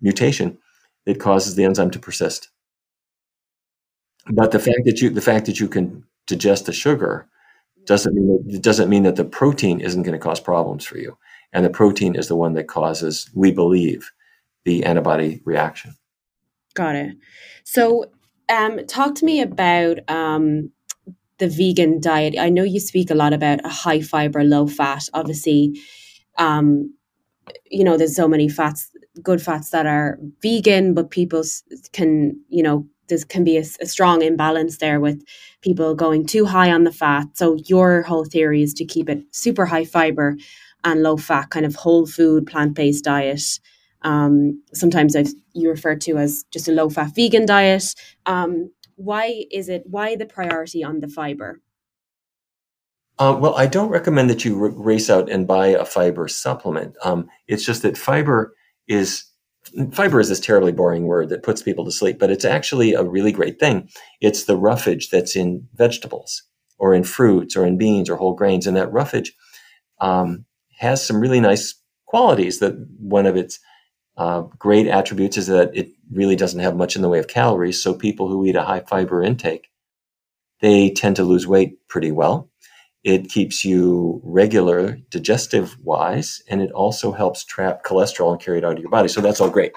mutation 0.00 0.58
that 1.04 1.20
causes 1.20 1.54
the 1.54 1.64
enzyme 1.64 1.90
to 1.90 1.98
persist. 1.98 2.48
But 4.32 4.52
the 4.52 4.58
fact 4.58 4.80
that 4.86 5.02
you 5.02 5.10
the 5.10 5.20
fact 5.20 5.44
that 5.46 5.60
you 5.60 5.68
can 5.68 6.02
digest 6.26 6.64
the 6.64 6.72
sugar 6.72 7.28
doesn't 7.84 8.14
mean 8.14 8.42
that, 8.48 8.62
doesn't 8.62 8.88
mean 8.88 9.02
that 9.02 9.16
the 9.16 9.24
protein 9.24 9.80
isn't 9.80 10.02
going 10.02 10.18
to 10.18 10.18
cause 10.18 10.40
problems 10.40 10.86
for 10.86 10.96
you. 10.96 11.18
And 11.52 11.64
the 11.64 11.70
protein 11.70 12.16
is 12.16 12.28
the 12.28 12.36
one 12.36 12.54
that 12.54 12.64
causes, 12.64 13.30
we 13.34 13.52
believe, 13.52 14.10
the 14.64 14.82
antibody 14.84 15.42
reaction. 15.44 15.94
Got 16.72 16.96
it. 16.96 17.16
So 17.64 18.10
um, 18.48 18.86
talk 18.86 19.14
to 19.16 19.24
me 19.24 19.40
about 19.40 19.98
um, 20.08 20.70
the 21.38 21.48
vegan 21.48 22.00
diet. 22.00 22.36
I 22.38 22.48
know 22.48 22.62
you 22.62 22.80
speak 22.80 23.10
a 23.10 23.14
lot 23.14 23.32
about 23.32 23.64
a 23.64 23.68
high 23.68 24.00
fiber, 24.00 24.44
low 24.44 24.66
fat. 24.66 25.08
Obviously, 25.14 25.80
um, 26.38 26.94
you 27.70 27.84
know, 27.84 27.96
there's 27.96 28.16
so 28.16 28.28
many 28.28 28.48
fats, 28.48 28.90
good 29.22 29.42
fats 29.42 29.70
that 29.70 29.86
are 29.86 30.18
vegan, 30.42 30.94
but 30.94 31.10
people 31.10 31.42
can, 31.92 32.40
you 32.48 32.62
know, 32.62 32.86
there 33.08 33.18
can 33.28 33.44
be 33.44 33.58
a, 33.58 33.64
a, 33.80 33.86
strong 33.86 34.22
imbalance 34.22 34.78
there 34.78 34.98
with 34.98 35.22
people 35.60 35.94
going 35.94 36.24
too 36.24 36.46
high 36.46 36.72
on 36.72 36.84
the 36.84 36.92
fat. 36.92 37.26
So 37.34 37.58
your 37.66 38.02
whole 38.02 38.24
theory 38.24 38.62
is 38.62 38.72
to 38.74 38.84
keep 38.86 39.10
it 39.10 39.22
super 39.30 39.66
high 39.66 39.84
fiber 39.84 40.38
and 40.84 41.02
low 41.02 41.18
fat, 41.18 41.50
kind 41.50 41.66
of 41.66 41.74
whole 41.74 42.06
food, 42.06 42.46
plant 42.46 42.74
based 42.74 43.04
diet 43.04 43.42
um, 44.04 44.62
sometimes 44.72 45.16
I've, 45.16 45.32
you 45.52 45.68
refer 45.68 45.96
to 45.96 46.18
as 46.18 46.44
just 46.50 46.68
a 46.68 46.72
low 46.72 46.88
fat 46.88 47.14
vegan 47.14 47.46
diet. 47.46 47.94
Um, 48.26 48.70
why 48.96 49.44
is 49.50 49.68
it, 49.68 49.82
why 49.86 50.14
the 50.14 50.26
priority 50.26 50.84
on 50.84 51.00
the 51.00 51.08
fiber? 51.08 51.60
Uh, 53.18 53.36
well, 53.40 53.54
I 53.56 53.66
don't 53.66 53.90
recommend 53.90 54.28
that 54.30 54.44
you 54.44 54.56
race 54.56 55.08
out 55.08 55.30
and 55.30 55.46
buy 55.46 55.68
a 55.68 55.84
fiber 55.84 56.26
supplement. 56.28 56.96
Um, 57.04 57.28
it's 57.46 57.64
just 57.64 57.82
that 57.82 57.96
fiber 57.96 58.54
is 58.88 59.24
fiber 59.92 60.20
is 60.20 60.28
this 60.28 60.40
terribly 60.40 60.72
boring 60.72 61.04
word 61.04 61.30
that 61.30 61.42
puts 61.42 61.62
people 61.62 61.84
to 61.84 61.92
sleep, 61.92 62.18
but 62.18 62.30
it's 62.30 62.44
actually 62.44 62.92
a 62.92 63.02
really 63.02 63.32
great 63.32 63.58
thing. 63.58 63.88
It's 64.20 64.44
the 64.44 64.56
roughage 64.56 65.10
that's 65.10 65.36
in 65.36 65.66
vegetables 65.74 66.42
or 66.78 66.92
in 66.92 67.04
fruits 67.04 67.56
or 67.56 67.64
in 67.64 67.78
beans 67.78 68.10
or 68.10 68.16
whole 68.16 68.34
grains, 68.34 68.66
and 68.66 68.76
that 68.76 68.92
roughage 68.92 69.32
um, 70.00 70.44
has 70.78 71.04
some 71.04 71.20
really 71.20 71.40
nice 71.40 71.74
qualities. 72.06 72.58
That 72.58 72.74
one 72.98 73.26
of 73.26 73.36
its 73.36 73.60
uh, 74.16 74.42
great 74.58 74.86
attributes 74.86 75.36
is 75.36 75.46
that 75.48 75.76
it 75.76 75.90
really 76.12 76.36
doesn't 76.36 76.60
have 76.60 76.76
much 76.76 76.96
in 76.96 77.02
the 77.02 77.08
way 77.08 77.18
of 77.18 77.28
calories. 77.28 77.82
So 77.82 77.94
people 77.94 78.28
who 78.28 78.46
eat 78.46 78.56
a 78.56 78.62
high 78.62 78.80
fiber 78.80 79.22
intake, 79.22 79.68
they 80.60 80.90
tend 80.90 81.16
to 81.16 81.24
lose 81.24 81.46
weight 81.46 81.78
pretty 81.88 82.12
well. 82.12 82.48
it 83.04 83.28
keeps 83.28 83.64
you 83.64 84.20
regular 84.24 84.96
digestive 85.10 85.76
wise, 85.82 86.42
and 86.48 86.62
it 86.62 86.72
also 86.72 87.12
helps 87.12 87.44
trap 87.44 87.84
cholesterol 87.84 88.32
and 88.32 88.40
carry 88.40 88.58
it 88.58 88.64
out 88.64 88.72
of 88.72 88.78
your 88.78 88.90
body. 88.90 89.08
So 89.08 89.20
that's 89.20 89.40
all 89.42 89.50
great. 89.50 89.72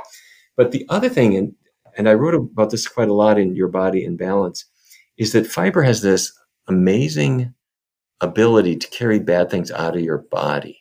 But 0.55 0.71
the 0.71 0.85
other 0.89 1.09
thing, 1.09 1.35
and, 1.35 1.53
and 1.97 2.07
I 2.07 2.13
wrote 2.13 2.33
about 2.33 2.71
this 2.71 2.87
quite 2.87 3.09
a 3.09 3.13
lot 3.13 3.37
in 3.37 3.55
Your 3.55 3.67
Body 3.67 4.03
in 4.03 4.15
Balance, 4.15 4.65
is 5.17 5.33
that 5.33 5.45
fiber 5.45 5.83
has 5.83 6.01
this 6.01 6.31
amazing 6.67 7.53
ability 8.21 8.77
to 8.77 8.87
carry 8.89 9.19
bad 9.19 9.49
things 9.51 9.71
out 9.71 9.95
of 9.95 10.01
your 10.01 10.19
body. 10.19 10.79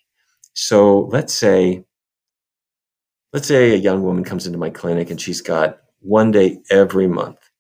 So 0.55 1.01
let's 1.13 1.35
say, 1.35 1.85
let's 3.33 3.49
say 3.49 3.73
a 3.73 3.77
young 3.77 4.03
woman 4.03 4.25
comes 4.25 4.47
into 4.47 4.59
my 4.59 4.71
clinic 4.71 5.11
and 5.11 5.21
she's 5.21 5.41
got 5.41 5.79
one 6.01 6.31
day 6.31 6.59
every 6.71 7.07
month 7.07 7.51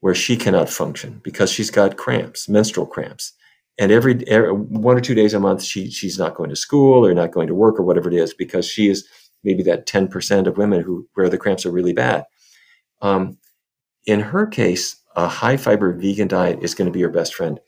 where 0.00 0.14
she 0.14 0.36
cannot 0.36 0.68
function 0.68 1.20
because 1.24 1.50
she's 1.50 1.70
got 1.70 1.96
cramps, 1.96 2.48
menstrual 2.48 2.86
cramps. 2.86 3.32
And 3.78 3.90
every, 3.90 4.22
every, 4.28 4.52
one 4.52 4.96
or 4.96 5.00
two 5.00 5.14
days 5.14 5.34
a 5.34 5.40
month, 5.40 5.62
she 5.62 5.90
she's 5.90 6.18
not 6.18 6.34
going 6.34 6.50
to 6.50 6.56
school 6.56 7.04
or 7.04 7.14
not 7.14 7.32
going 7.32 7.48
to 7.48 7.54
work 7.54 7.78
or 7.78 7.82
whatever 7.82 8.08
it 8.08 8.14
is 8.14 8.34
because 8.34 8.66
she 8.68 8.88
is 8.88 9.08
maybe 9.42 9.62
that 9.64 9.86
ten 9.86 10.06
percent 10.06 10.46
of 10.46 10.58
women 10.58 10.82
who 10.82 11.08
where 11.14 11.28
the 11.28 11.38
cramps 11.38 11.66
are 11.66 11.72
really 11.72 11.92
bad. 11.92 12.24
Um, 13.00 13.38
in 14.06 14.20
her 14.20 14.46
case, 14.46 14.96
a 15.16 15.26
high 15.26 15.56
fiber 15.56 15.92
vegan 15.92 16.28
diet 16.28 16.58
is 16.62 16.74
going 16.74 16.86
to 16.86 16.92
be 16.92 17.00
your 17.00 17.10
best 17.10 17.34
friend 17.34 17.58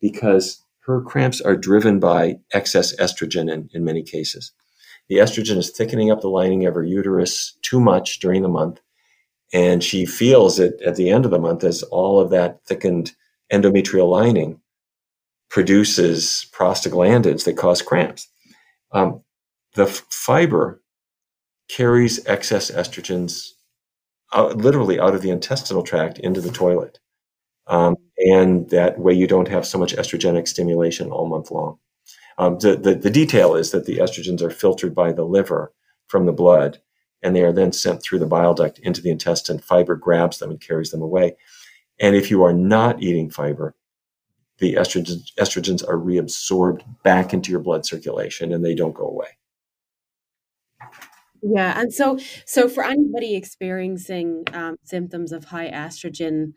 because 0.00 0.62
her 0.80 1.00
cramps 1.00 1.40
are 1.40 1.56
driven 1.56 1.98
by 1.98 2.36
excess 2.52 2.94
estrogen 2.96 3.52
in, 3.52 3.68
in 3.72 3.84
many 3.84 4.02
cases. 4.02 4.52
The 5.08 5.16
estrogen 5.16 5.56
is 5.56 5.70
thickening 5.70 6.10
up 6.10 6.20
the 6.20 6.28
lining 6.28 6.66
of 6.66 6.74
her 6.74 6.82
uterus 6.82 7.56
too 7.62 7.80
much 7.80 8.18
during 8.18 8.42
the 8.42 8.48
month 8.48 8.80
and 9.52 9.82
she 9.82 10.06
feels 10.06 10.58
it 10.58 10.80
at 10.84 10.96
the 10.96 11.10
end 11.10 11.24
of 11.24 11.30
the 11.30 11.38
month 11.38 11.64
as 11.64 11.82
all 11.84 12.20
of 12.20 12.30
that 12.30 12.64
thickened 12.64 13.12
endometrial 13.52 14.10
lining 14.10 14.60
produces 15.48 16.46
prostaglandins 16.52 17.44
that 17.44 17.56
cause 17.56 17.80
cramps. 17.80 18.28
Um, 18.92 19.22
the 19.74 19.84
f- 19.84 20.04
fiber 20.10 20.82
carries 21.68 22.24
excess 22.26 22.70
estrogens 22.70 23.50
out, 24.34 24.56
literally 24.56 24.98
out 24.98 25.14
of 25.14 25.22
the 25.22 25.30
intestinal 25.30 25.82
tract 25.82 26.18
into 26.18 26.40
the 26.40 26.50
toilet. 26.50 26.98
Um, 27.68 27.96
and 28.18 28.68
that 28.70 28.98
way 28.98 29.14
you 29.14 29.26
don't 29.26 29.48
have 29.48 29.66
so 29.66 29.78
much 29.78 29.94
estrogenic 29.94 30.48
stimulation 30.48 31.10
all 31.10 31.26
month 31.26 31.50
long. 31.50 31.78
Um, 32.38 32.58
the, 32.58 32.76
the, 32.76 32.94
the 32.94 33.10
detail 33.10 33.54
is 33.54 33.70
that 33.70 33.86
the 33.86 33.98
estrogens 33.98 34.42
are 34.42 34.50
filtered 34.50 34.94
by 34.94 35.12
the 35.12 35.24
liver 35.24 35.72
from 36.08 36.26
the 36.26 36.32
blood 36.32 36.78
and 37.22 37.34
they 37.34 37.42
are 37.42 37.52
then 37.52 37.72
sent 37.72 38.02
through 38.02 38.18
the 38.18 38.26
bile 38.26 38.54
duct 38.54 38.78
into 38.80 39.00
the 39.00 39.10
intestine. 39.10 39.58
Fiber 39.58 39.96
grabs 39.96 40.38
them 40.38 40.50
and 40.50 40.60
carries 40.60 40.90
them 40.90 41.02
away. 41.02 41.36
And 41.98 42.14
if 42.14 42.30
you 42.30 42.42
are 42.44 42.52
not 42.52 43.02
eating 43.02 43.30
fiber, 43.30 43.74
the 44.58 44.74
estrogens, 44.74 45.32
estrogens 45.38 45.86
are 45.86 45.96
reabsorbed 45.96 46.82
back 47.02 47.32
into 47.32 47.50
your 47.50 47.60
blood 47.60 47.86
circulation 47.86 48.52
and 48.52 48.64
they 48.64 48.74
don't 48.74 48.94
go 48.94 49.06
away. 49.06 49.28
Yeah, 51.42 51.78
and 51.78 51.92
so 51.92 52.18
so 52.44 52.68
for 52.68 52.82
anybody 52.82 53.36
experiencing 53.36 54.44
um, 54.52 54.76
symptoms 54.84 55.32
of 55.32 55.44
high 55.44 55.70
estrogen, 55.70 56.54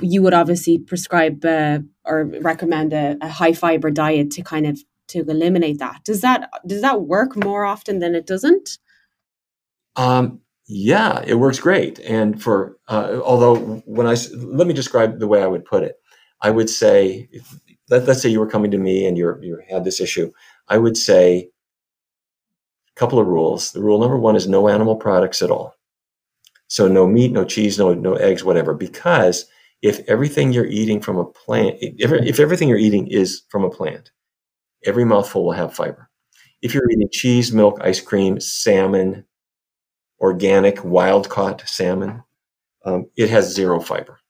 you 0.00 0.22
would 0.22 0.34
obviously 0.34 0.78
prescribe 0.78 1.44
uh, 1.44 1.80
or 2.04 2.24
recommend 2.40 2.92
a, 2.92 3.16
a 3.20 3.28
high 3.28 3.52
fiber 3.52 3.90
diet 3.90 4.30
to 4.32 4.42
kind 4.42 4.66
of 4.66 4.78
to 5.08 5.20
eliminate 5.20 5.78
that. 5.78 6.02
Does 6.04 6.20
that 6.20 6.50
does 6.66 6.82
that 6.82 7.02
work 7.02 7.36
more 7.36 7.64
often 7.64 7.98
than 7.98 8.14
it 8.14 8.26
doesn't? 8.26 8.78
Um, 9.96 10.40
yeah, 10.66 11.22
it 11.26 11.34
works 11.34 11.58
great. 11.60 11.98
And 12.00 12.42
for 12.42 12.78
uh, 12.88 13.20
although 13.22 13.56
when 13.84 14.06
I 14.06 14.16
let 14.36 14.66
me 14.66 14.74
describe 14.74 15.18
the 15.18 15.28
way 15.28 15.42
I 15.42 15.46
would 15.46 15.64
put 15.64 15.82
it, 15.82 15.96
I 16.40 16.50
would 16.50 16.70
say 16.70 17.28
if, 17.32 17.58
let, 17.90 18.08
us 18.08 18.22
say 18.22 18.28
you 18.28 18.40
were 18.40 18.48
coming 18.48 18.70
to 18.70 18.78
me 18.78 19.06
and 19.06 19.18
you 19.18 19.36
you 19.42 19.60
had 19.68 19.84
this 19.84 20.00
issue, 20.00 20.32
I 20.68 20.78
would 20.78 20.96
say 20.96 21.50
a 22.88 22.98
couple 22.98 23.18
of 23.18 23.26
rules. 23.26 23.72
The 23.72 23.82
rule 23.82 24.00
number 24.00 24.18
one 24.18 24.36
is 24.36 24.48
no 24.48 24.68
animal 24.68 24.96
products 24.96 25.42
at 25.42 25.50
all. 25.50 25.76
So 26.68 26.88
no 26.88 27.06
meat, 27.06 27.32
no 27.32 27.44
cheese, 27.44 27.78
no 27.78 27.92
no 27.92 28.14
eggs, 28.14 28.44
whatever. 28.44 28.72
Because 28.72 29.46
if 29.82 30.00
everything 30.08 30.52
you're 30.52 30.66
eating 30.66 31.00
from 31.00 31.18
a 31.18 31.24
plant, 31.24 31.76
if, 31.80 32.12
if 32.12 32.40
everything 32.40 32.68
you're 32.68 32.78
eating 32.78 33.08
is 33.08 33.42
from 33.48 33.64
a 33.64 33.70
plant, 33.70 34.12
every 34.84 35.04
mouthful 35.04 35.44
will 35.44 35.52
have 35.52 35.74
fiber. 35.74 36.08
If 36.62 36.74
you're 36.74 36.88
eating 36.90 37.08
cheese, 37.10 37.52
milk, 37.52 37.78
ice 37.82 38.00
cream, 38.00 38.38
salmon, 38.40 39.24
organic 40.20 40.82
wild 40.84 41.28
caught 41.28 41.68
salmon, 41.68 42.22
um, 42.84 43.06
it 43.16 43.28
has 43.30 43.52
zero 43.52 43.80
fiber, 43.80 44.20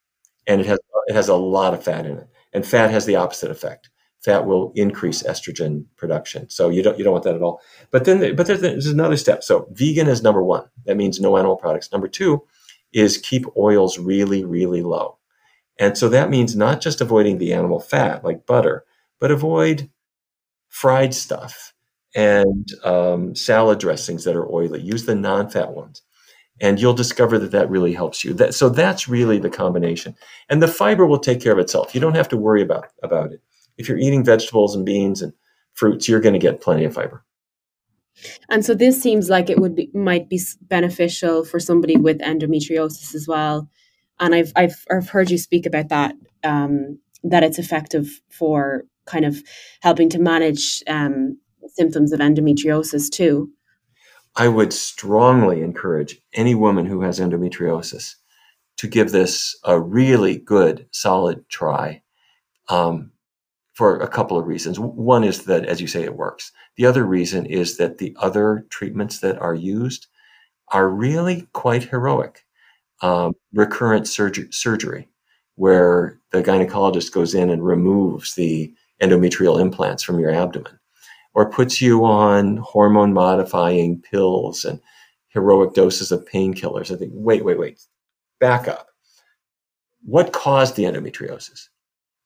and 0.47 0.61
it 0.61 0.67
has 0.67 0.79
it 1.07 1.15
has 1.15 1.29
a 1.29 1.35
lot 1.35 1.75
of 1.75 1.85
fat 1.85 2.07
in 2.07 2.19
it. 2.19 2.29
And 2.55 2.67
fat 2.67 2.91
has 2.91 3.07
the 3.07 3.17
opposite 3.17 3.51
effect. 3.51 3.91
Fat 4.25 4.47
will 4.47 4.73
increase 4.75 5.23
estrogen 5.23 5.85
production, 5.97 6.49
so 6.49 6.71
you 6.71 6.83
don't 6.83 6.97
you 6.97 7.05
don't 7.05 7.13
want 7.13 7.25
that 7.25 7.35
at 7.35 7.43
all. 7.43 7.61
But 7.91 8.05
then, 8.05 8.37
but 8.37 8.47
there's, 8.47 8.61
there's 8.61 8.87
another 8.87 9.17
step. 9.17 9.43
So 9.43 9.69
vegan 9.73 10.09
is 10.09 10.23
number 10.23 10.43
one. 10.43 10.65
That 10.87 10.97
means 10.97 11.21
no 11.21 11.37
animal 11.37 11.57
products. 11.57 11.93
Number 11.93 12.09
two 12.09 12.43
is 12.93 13.19
keep 13.19 13.45
oils 13.57 13.99
really 13.99 14.45
really 14.45 14.83
low, 14.83 15.19
and 15.79 15.97
so 15.97 16.09
that 16.09 16.31
means 16.31 16.57
not 16.57 16.81
just 16.81 17.01
avoiding 17.01 17.39
the 17.39 17.53
animal 17.53 17.81
fat 17.81 18.25
like 18.25 18.47
butter, 18.47 18.85
but 19.21 19.31
avoid 19.31 19.91
fried 20.69 21.15
stuff 21.15 21.73
and 22.15 22.69
um, 22.85 23.35
salad 23.35 23.79
dressings 23.79 24.25
that 24.25 24.37
are 24.37 24.51
oily. 24.53 24.81
Use 24.81 25.07
the 25.07 25.15
non-fat 25.15 25.73
ones, 25.73 26.03
and 26.61 26.81
you'll 26.81 26.95
discover 26.95 27.39
that 27.39 27.53
that 27.53 27.71
really 27.71 27.93
helps 27.93 28.25
you. 28.25 28.35
That, 28.35 28.55
so 28.55 28.69
that's 28.69 29.09
really 29.09 29.39
the 29.39 29.51
combination, 29.51 30.15
and 30.49 30.63
the 30.63 30.69
fiber 30.69 31.07
will 31.07 31.19
take 31.19 31.41
care 31.41 31.53
of 31.53 31.59
itself. 31.59 31.95
You 31.95 32.01
don't 32.01 32.17
have 32.17 32.29
to 32.29 32.37
worry 32.37 32.63
about 32.63 32.87
about 33.03 33.33
it. 33.33 33.41
If 33.79 33.89
you're 33.89 33.99
eating 33.99 34.25
vegetables 34.25 34.77
and 34.77 34.85
beans 34.85 35.23
and 35.23 35.33
fruits, 35.73 36.09
you're 36.09 36.21
going 36.21 36.35
to 36.35 36.39
get 36.39 36.61
plenty 36.61 36.85
of 36.85 36.95
fiber. 36.95 37.25
And 38.51 38.65
so 38.65 38.75
this 38.75 39.01
seems 39.01 39.31
like 39.31 39.49
it 39.49 39.59
would 39.59 39.75
be 39.75 39.91
might 39.95 40.29
be 40.29 40.41
beneficial 40.63 41.45
for 41.45 41.59
somebody 41.59 41.97
with 41.97 42.19
endometriosis 42.21 43.15
as 43.15 43.27
well. 43.27 43.69
And 44.23 44.35
I've 44.35 44.53
I've, 44.57 44.85
I've 44.91 45.09
heard 45.11 45.31
you 45.31 45.37
speak 45.37 45.67
about 45.67 45.89
that 45.89 46.15
um, 46.45 46.99
that 47.25 47.43
it's 47.43 47.59
effective 47.59 48.09
for 48.31 48.85
kind 49.05 49.25
of 49.25 49.43
helping 49.81 50.09
to 50.11 50.19
manage 50.19 50.83
um, 50.87 51.39
symptoms 51.67 52.13
of 52.13 52.21
endometriosis 52.21 53.11
too. 53.11 53.51
I 54.37 54.49
would 54.49 54.73
strongly 54.73 55.61
encourage 55.61 56.21
any 56.33 56.55
woman 56.55 56.87
who 56.87 57.03
has 57.03 57.21
endometriosis 57.21 58.15
to 58.79 58.87
give 58.87 59.11
this 59.11 59.59
a 59.65 59.79
really 59.79 60.39
good, 60.39 60.87
solid 60.93 61.47
try 61.49 62.03
um, 62.69 63.11
for 63.75 63.99
a 63.99 64.09
couple 64.09 64.39
of 64.39 64.47
reasons. 64.47 64.79
One 64.79 65.25
is 65.25 65.45
that, 65.45 65.67
as 65.67 65.81
you 65.81 65.87
say, 65.87 66.05
it 66.05 66.17
works. 66.17 66.53
The 66.77 66.87
other 66.87 67.05
reason 67.05 67.45
is 67.45 67.77
that 67.77 67.99
the 67.99 68.17
other 68.19 68.67
treatments 68.71 69.19
that 69.19 69.39
are 69.39 69.55
used 69.55 70.07
are 70.69 70.89
really 70.89 71.49
quite 71.53 71.85
heroic. 71.85 72.45
Um, 73.03 73.35
recurrent 73.53 74.07
surgery, 74.07 75.09
where 75.57 76.19
the 76.31 76.43
gynecologist 76.43 77.13
goes 77.13 77.35
in 77.35 77.51
and 77.51 77.65
removes 77.65 78.35
the 78.35 78.73
endometrial 79.03 79.61
implants 79.61 80.03
from 80.05 80.21
your 80.21 80.31
abdomen 80.31 80.79
or 81.35 81.51
puts 81.51 81.81
you 81.81 82.05
on 82.05 82.59
hormone 82.59 83.13
modifying 83.13 84.01
pills 84.03 84.65
and 84.65 84.81
heroic 85.29 85.75
doses 85.75 86.13
of 86.13 86.25
painkillers. 86.27 86.95
I 86.95 86.99
think, 86.99 87.13
wait, 87.15 87.45
wait, 87.45 87.59
wait, 87.59 87.81
back 88.39 88.69
up. 88.69 88.89
What 90.05 90.33
caused 90.33 90.77
the 90.77 90.85
endometriosis? 90.85 91.69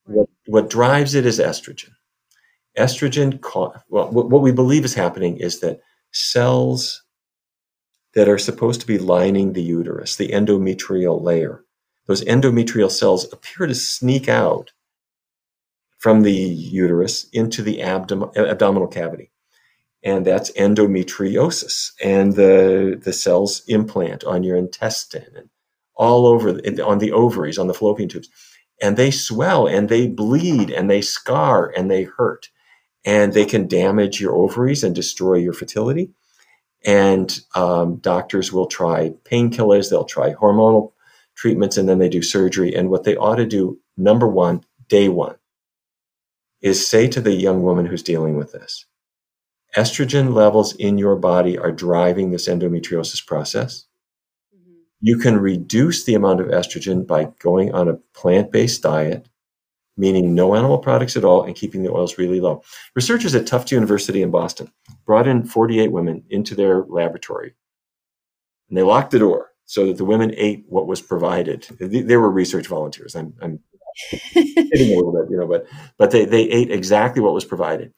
What, 0.05 0.29
what 0.47 0.71
drives 0.71 1.15
it 1.15 1.27
is 1.27 1.39
estrogen. 1.39 1.91
Estrogen, 2.79 3.41
ca- 3.41 3.81
well, 3.89 4.11
what 4.11 4.43
we 4.43 4.53
believe 4.53 4.85
is 4.85 4.95
happening 4.95 5.39
is 5.39 5.61
that 5.61 5.81
cells 6.13 7.03
that 8.17 8.29
are 8.31 8.39
supposed 8.39 8.81
to 8.81 8.87
be 8.87 8.99
lining 8.99 9.53
the 9.53 9.63
uterus, 9.63 10.17
the 10.17 10.31
endometrial 10.31 11.23
layer, 11.23 11.63
those 12.07 12.25
endometrial 12.25 12.91
cells 12.91 13.31
appear 13.31 13.67
to 13.67 13.75
sneak 13.75 14.27
out 14.27 14.73
from 15.99 16.23
the 16.23 16.33
uterus 16.33 17.29
into 17.35 17.63
the 17.63 17.83
abdom- 17.83 18.31
abdominal 18.35 18.89
cavity. 18.89 19.31
And 20.03 20.25
that's 20.25 20.51
endometriosis. 20.53 21.91
And 22.03 22.35
the, 22.35 22.99
the 23.03 23.13
cells 23.13 23.63
implant 23.69 24.25
on 24.25 24.43
your 24.43 24.57
intestine 24.57 25.27
and 25.37 25.51
all 25.95 26.27
over 26.27 26.51
on 26.85 26.99
the 26.99 27.13
ovaries, 27.13 27.59
on 27.59 27.67
the 27.67 27.75
fallopian 27.75 28.09
tubes. 28.09 28.31
And 28.81 28.97
they 28.97 29.11
swell 29.11 29.67
and 29.67 29.91
they 29.91 30.07
bleed 30.07 30.71
and 30.71 30.89
they 30.89 31.03
scar 31.03 31.71
and 31.77 31.91
they 31.91 32.05
hurt. 32.05 32.49
And 33.05 33.35
they 33.35 33.45
can 33.45 33.69
damage 33.69 34.21
your 34.21 34.35
ovaries 34.35 34.83
and 34.83 34.95
destroy 34.95 35.35
your 35.35 35.53
fertility. 35.53 36.13
And 36.85 37.41
um, 37.55 37.97
doctors 37.97 38.53
will 38.53 38.67
try 38.67 39.11
painkillers, 39.25 39.91
they'll 39.91 40.05
try 40.05 40.35
hormonal 40.35 40.93
treatments, 41.35 41.77
and 41.77 41.89
then 41.89 41.99
they 41.99 42.09
do 42.09 42.23
surgery. 42.23 42.75
And 42.75 42.91
what 42.91 43.05
they 43.05 43.17
ought 43.17 43.37
to 43.37 43.47
do, 43.47 43.79
number 43.97 44.29
one, 44.29 44.63
day 44.89 45.09
one, 45.09 45.37
is 46.61 46.87
say 46.87 47.09
to 47.09 47.21
the 47.21 47.33
young 47.33 47.63
woman 47.63 47.87
who's 47.87 48.03
dealing 48.03 48.37
with 48.37 48.53
this 48.53 48.87
estrogen 49.77 50.33
levels 50.33 50.75
in 50.77 50.97
your 50.97 51.17
body 51.17 51.59
are 51.59 51.71
driving 51.71 52.31
this 52.31 52.49
endometriosis 52.49 53.25
process. 53.25 53.85
You 55.01 55.19
can 55.19 55.39
reduce 55.39 56.05
the 56.05 56.15
amount 56.15 56.41
of 56.41 56.47
estrogen 56.49 57.07
by 57.07 57.29
going 57.39 57.75
on 57.75 57.89
a 57.89 57.99
plant 58.15 58.51
based 58.51 58.83
diet, 58.83 59.29
meaning 59.97 60.35
no 60.35 60.55
animal 60.55 60.79
products 60.79 61.17
at 61.17 61.25
all 61.25 61.43
and 61.43 61.57
keeping 61.57 61.83
the 61.83 61.93
oils 61.93 62.19
really 62.19 62.41
low. 62.41 62.63
Researchers 62.95 63.35
at 63.35 63.47
Tufts 63.47 63.73
University 63.73 64.23
in 64.23 64.31
Boston 64.31 64.71
brought 65.07 65.27
in 65.27 65.45
48 65.45 65.91
women 65.93 66.23
into 66.29 66.55
their 66.55 66.85
laboratory 66.89 67.55
and 68.69 68.77
they 68.77 68.83
locked 68.83 69.11
the 69.11 69.19
door 69.19 69.51
so 69.65 69.87
that 69.87 69.97
the 69.97 70.05
women 70.05 70.33
ate 70.37 70.65
what 70.69 70.87
was 70.87 71.01
provided. 71.01 71.67
They 71.81 72.17
were 72.17 72.31
research 72.31 72.67
volunteers. 72.67 73.15
I'm, 73.15 73.35
I'm 73.43 73.61
kidding 74.33 74.93
a 74.93 74.97
little 74.97 75.13
bit, 75.13 75.31
you 75.31 75.37
know, 75.37 75.47
but 75.47 75.67
but 75.99 76.11
they, 76.11 76.25
they 76.25 76.43
ate 76.43 76.71
exactly 76.71 77.23
what 77.23 77.35
was 77.35 77.45
provided. 77.45 77.93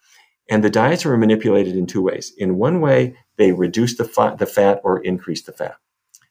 And 0.51 0.65
the 0.65 0.71
diets 0.71 1.05
were 1.05 1.17
manipulated 1.19 1.77
in 1.77 1.87
two 1.87 2.01
ways. 2.01 2.33
In 2.39 2.57
one 2.57 2.81
way, 2.81 3.17
they 3.37 3.53
reduced 3.53 3.99
the 3.99 4.05
fat, 4.05 4.39
the 4.39 4.47
fat 4.47 4.81
or 4.83 5.01
increased 5.01 5.47
the 5.47 5.53
fat. 5.53 5.77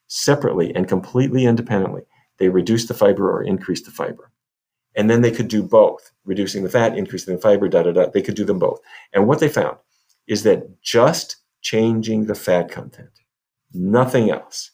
Separately 0.08 0.74
and 0.74 0.88
completely 0.88 1.44
independently, 1.44 2.02
they 2.38 2.48
reduced 2.48 2.88
the 2.88 2.94
fiber 2.94 3.30
or 3.30 3.42
increased 3.42 3.84
the 3.84 3.92
fiber. 3.92 4.32
And 4.98 5.08
then 5.08 5.22
they 5.22 5.30
could 5.30 5.46
do 5.46 5.62
both, 5.62 6.10
reducing 6.24 6.64
the 6.64 6.68
fat, 6.68 6.98
increasing 6.98 7.34
the 7.34 7.40
fiber, 7.40 7.68
da 7.68 7.84
da 7.84 7.92
da. 7.92 8.06
They 8.12 8.20
could 8.20 8.34
do 8.34 8.44
them 8.44 8.58
both. 8.58 8.80
And 9.12 9.28
what 9.28 9.38
they 9.38 9.48
found 9.48 9.78
is 10.26 10.42
that 10.42 10.82
just 10.82 11.36
changing 11.62 12.26
the 12.26 12.34
fat 12.34 12.68
content, 12.68 13.20
nothing 13.72 14.28
else. 14.28 14.72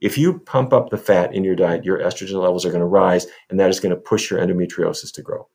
If 0.00 0.16
you 0.16 0.38
pump 0.40 0.72
up 0.72 0.88
the 0.88 0.96
fat 0.96 1.34
in 1.34 1.44
your 1.44 1.54
diet, 1.54 1.84
your 1.84 1.98
estrogen 1.98 2.42
levels 2.42 2.64
are 2.64 2.70
going 2.70 2.80
to 2.80 2.86
rise, 2.86 3.26
and 3.50 3.60
that 3.60 3.68
is 3.68 3.78
going 3.78 3.94
to 3.94 4.00
push 4.00 4.30
your 4.30 4.40
endometriosis 4.40 5.12
to 5.12 5.22
grow. 5.22 5.46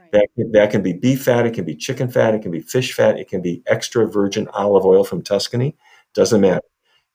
Right. 0.00 0.12
That, 0.36 0.50
that 0.52 0.70
can 0.70 0.82
be 0.82 0.94
beef 0.94 1.24
fat, 1.24 1.44
it 1.44 1.52
can 1.52 1.66
be 1.66 1.76
chicken 1.76 2.08
fat, 2.08 2.34
it 2.34 2.40
can 2.40 2.50
be 2.50 2.60
fish 2.60 2.94
fat, 2.94 3.20
it 3.20 3.28
can 3.28 3.42
be 3.42 3.62
extra 3.66 4.08
virgin 4.08 4.48
olive 4.54 4.86
oil 4.86 5.04
from 5.04 5.22
Tuscany. 5.22 5.76
Doesn't 6.14 6.40
matter. 6.40 6.62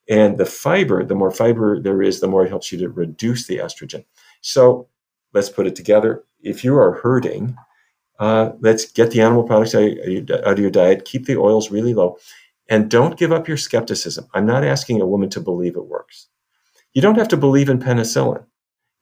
And 0.07 0.37
the 0.37 0.45
fiber, 0.45 1.03
the 1.03 1.15
more 1.15 1.31
fiber 1.31 1.81
there 1.81 2.03
is, 2.03 2.19
the 2.19 2.27
more 2.27 2.45
it 2.45 2.49
helps 2.49 2.71
you 2.71 2.77
to 2.77 2.89
reduce 2.89 3.47
the 3.47 3.57
estrogen. 3.57 4.05
So 4.41 4.87
let's 5.33 5.49
put 5.49 5.65
it 5.65 5.75
together. 5.75 6.23
If 6.43 6.63
you 6.63 6.77
are 6.77 6.93
hurting, 6.93 7.55
uh, 8.19 8.51
let's 8.61 8.91
get 8.91 9.11
the 9.11 9.21
animal 9.21 9.43
products 9.43 9.75
out 9.75 9.83
of 9.83 10.59
your 10.59 10.71
diet, 10.71 11.05
keep 11.05 11.25
the 11.25 11.37
oils 11.37 11.71
really 11.71 11.93
low, 11.93 12.17
and 12.69 12.89
don't 12.89 13.17
give 13.17 13.31
up 13.31 13.47
your 13.47 13.57
skepticism. 13.57 14.27
I'm 14.33 14.45
not 14.45 14.63
asking 14.63 15.01
a 15.01 15.07
woman 15.07 15.29
to 15.31 15.41
believe 15.41 15.75
it 15.75 15.87
works. 15.87 16.29
You 16.93 17.01
don't 17.01 17.17
have 17.17 17.29
to 17.29 17.37
believe 17.37 17.69
in 17.69 17.79
penicillin. 17.79 18.45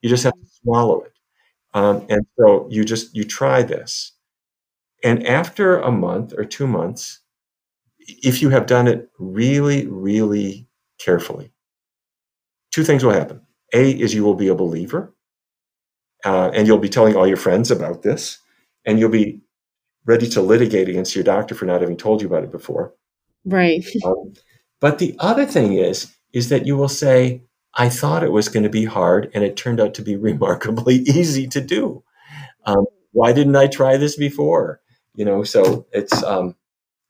You 0.02 0.08
just 0.10 0.24
have 0.24 0.34
to 0.34 0.46
swallow 0.62 1.02
it. 1.02 1.12
Um, 1.74 2.06
and 2.10 2.26
so 2.38 2.68
you 2.70 2.84
just 2.84 3.14
you 3.16 3.24
try 3.24 3.62
this, 3.62 4.12
and 5.04 5.26
after 5.26 5.78
a 5.80 5.90
month 5.92 6.34
or 6.36 6.44
two 6.44 6.66
months, 6.66 7.20
if 8.00 8.42
you 8.42 8.50
have 8.50 8.66
done 8.66 8.88
it 8.88 9.10
really, 9.18 9.86
really 9.86 10.68
carefully, 10.98 11.52
two 12.70 12.84
things 12.84 13.04
will 13.04 13.12
happen. 13.12 13.40
A 13.74 13.90
is 13.92 14.14
you 14.14 14.24
will 14.24 14.34
be 14.34 14.48
a 14.48 14.54
believer, 14.54 15.14
uh, 16.24 16.50
and 16.54 16.66
you'll 16.66 16.78
be 16.78 16.88
telling 16.88 17.16
all 17.16 17.26
your 17.26 17.36
friends 17.36 17.70
about 17.70 18.02
this, 18.02 18.38
and 18.84 18.98
you'll 18.98 19.10
be 19.10 19.40
ready 20.04 20.28
to 20.28 20.42
litigate 20.42 20.88
against 20.88 21.14
your 21.14 21.24
doctor 21.24 21.54
for 21.54 21.64
not 21.64 21.80
having 21.80 21.96
told 21.96 22.20
you 22.20 22.28
about 22.28 22.44
it 22.44 22.52
before. 22.52 22.94
Right. 23.44 23.84
Um, 24.04 24.34
but 24.80 24.98
the 24.98 25.14
other 25.20 25.46
thing 25.46 25.74
is, 25.74 26.12
is 26.32 26.48
that 26.48 26.66
you 26.66 26.76
will 26.76 26.88
say, 26.88 27.44
I 27.74 27.88
thought 27.88 28.24
it 28.24 28.32
was 28.32 28.48
going 28.48 28.64
to 28.64 28.68
be 28.68 28.84
hard, 28.84 29.30
and 29.32 29.44
it 29.44 29.56
turned 29.56 29.80
out 29.80 29.94
to 29.94 30.02
be 30.02 30.16
remarkably 30.30 30.96
easy 30.96 31.46
to 31.48 31.60
do. 31.60 32.02
Um, 32.66 32.86
why 33.12 33.32
didn't 33.32 33.56
I 33.56 33.68
try 33.68 33.96
this 33.96 34.16
before? 34.16 34.80
You 35.14 35.24
know, 35.24 35.44
so 35.44 35.86
it's 35.92 36.22
um, 36.24 36.56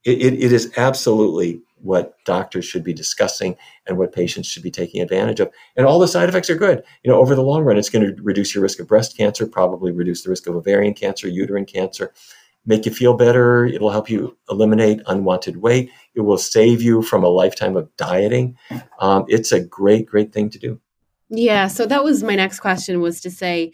it, 0.05 0.21
it 0.21 0.53
is 0.53 0.73
absolutely 0.77 1.63
what 1.83 2.17
doctors 2.25 2.65
should 2.65 2.85
be 2.85 2.93
discussing 2.93 3.57
and 3.87 3.99
what 3.99 4.13
patients 4.13 4.49
should 4.49 4.63
be 4.63 4.71
taking 4.71 5.03
advantage 5.03 5.41
of. 5.41 5.51
And 5.77 5.87
all 5.87 5.99
the 5.99 6.09
side 6.09 6.29
effects 6.29 6.49
are 6.49 6.57
good. 6.57 6.83
You 7.03 7.11
know, 7.11 7.19
over 7.19 7.35
the 7.35 7.43
long 7.43 7.63
run, 7.65 7.77
it's 7.77 7.91
going 7.91 8.05
to 8.05 8.23
reduce 8.23 8.55
your 8.55 8.63
risk 8.63 8.81
of 8.81 8.89
breast 8.89 9.17
cancer, 9.17 9.47
probably 9.47 9.93
reduce 9.93 10.23
the 10.23 10.31
risk 10.31 10.47
of 10.47 10.57
ovarian 10.57 10.95
cancer, 10.95 11.29
uterine 11.29 11.67
cancer, 11.67 12.13
make 12.65 12.87
you 12.87 12.93
feel 12.93 13.15
better. 13.15 13.65
It'll 13.65 13.91
help 13.91 14.09
you 14.09 14.37
eliminate 14.49 15.03
unwanted 15.07 15.57
weight. 15.57 15.91
It 16.15 16.21
will 16.21 16.39
save 16.39 16.83
you 16.83 17.03
from 17.03 17.25
a 17.25 17.29
lifetime 17.29 17.77
of 17.77 17.95
dieting. 17.97 18.57
Um, 19.01 19.25
it's 19.29 19.53
a 19.53 19.61
great, 19.61 20.07
great 20.07 20.33
thing 20.33 20.51
to 20.51 20.59
do. 20.59 20.81
Yeah. 21.29 21.67
So 21.67 21.87
that 21.87 22.05
was 22.05 22.23
my 22.23 22.37
next 22.37 22.61
question 22.61 23.01
was 23.01 23.21
to 23.23 23.31
say, 23.31 23.73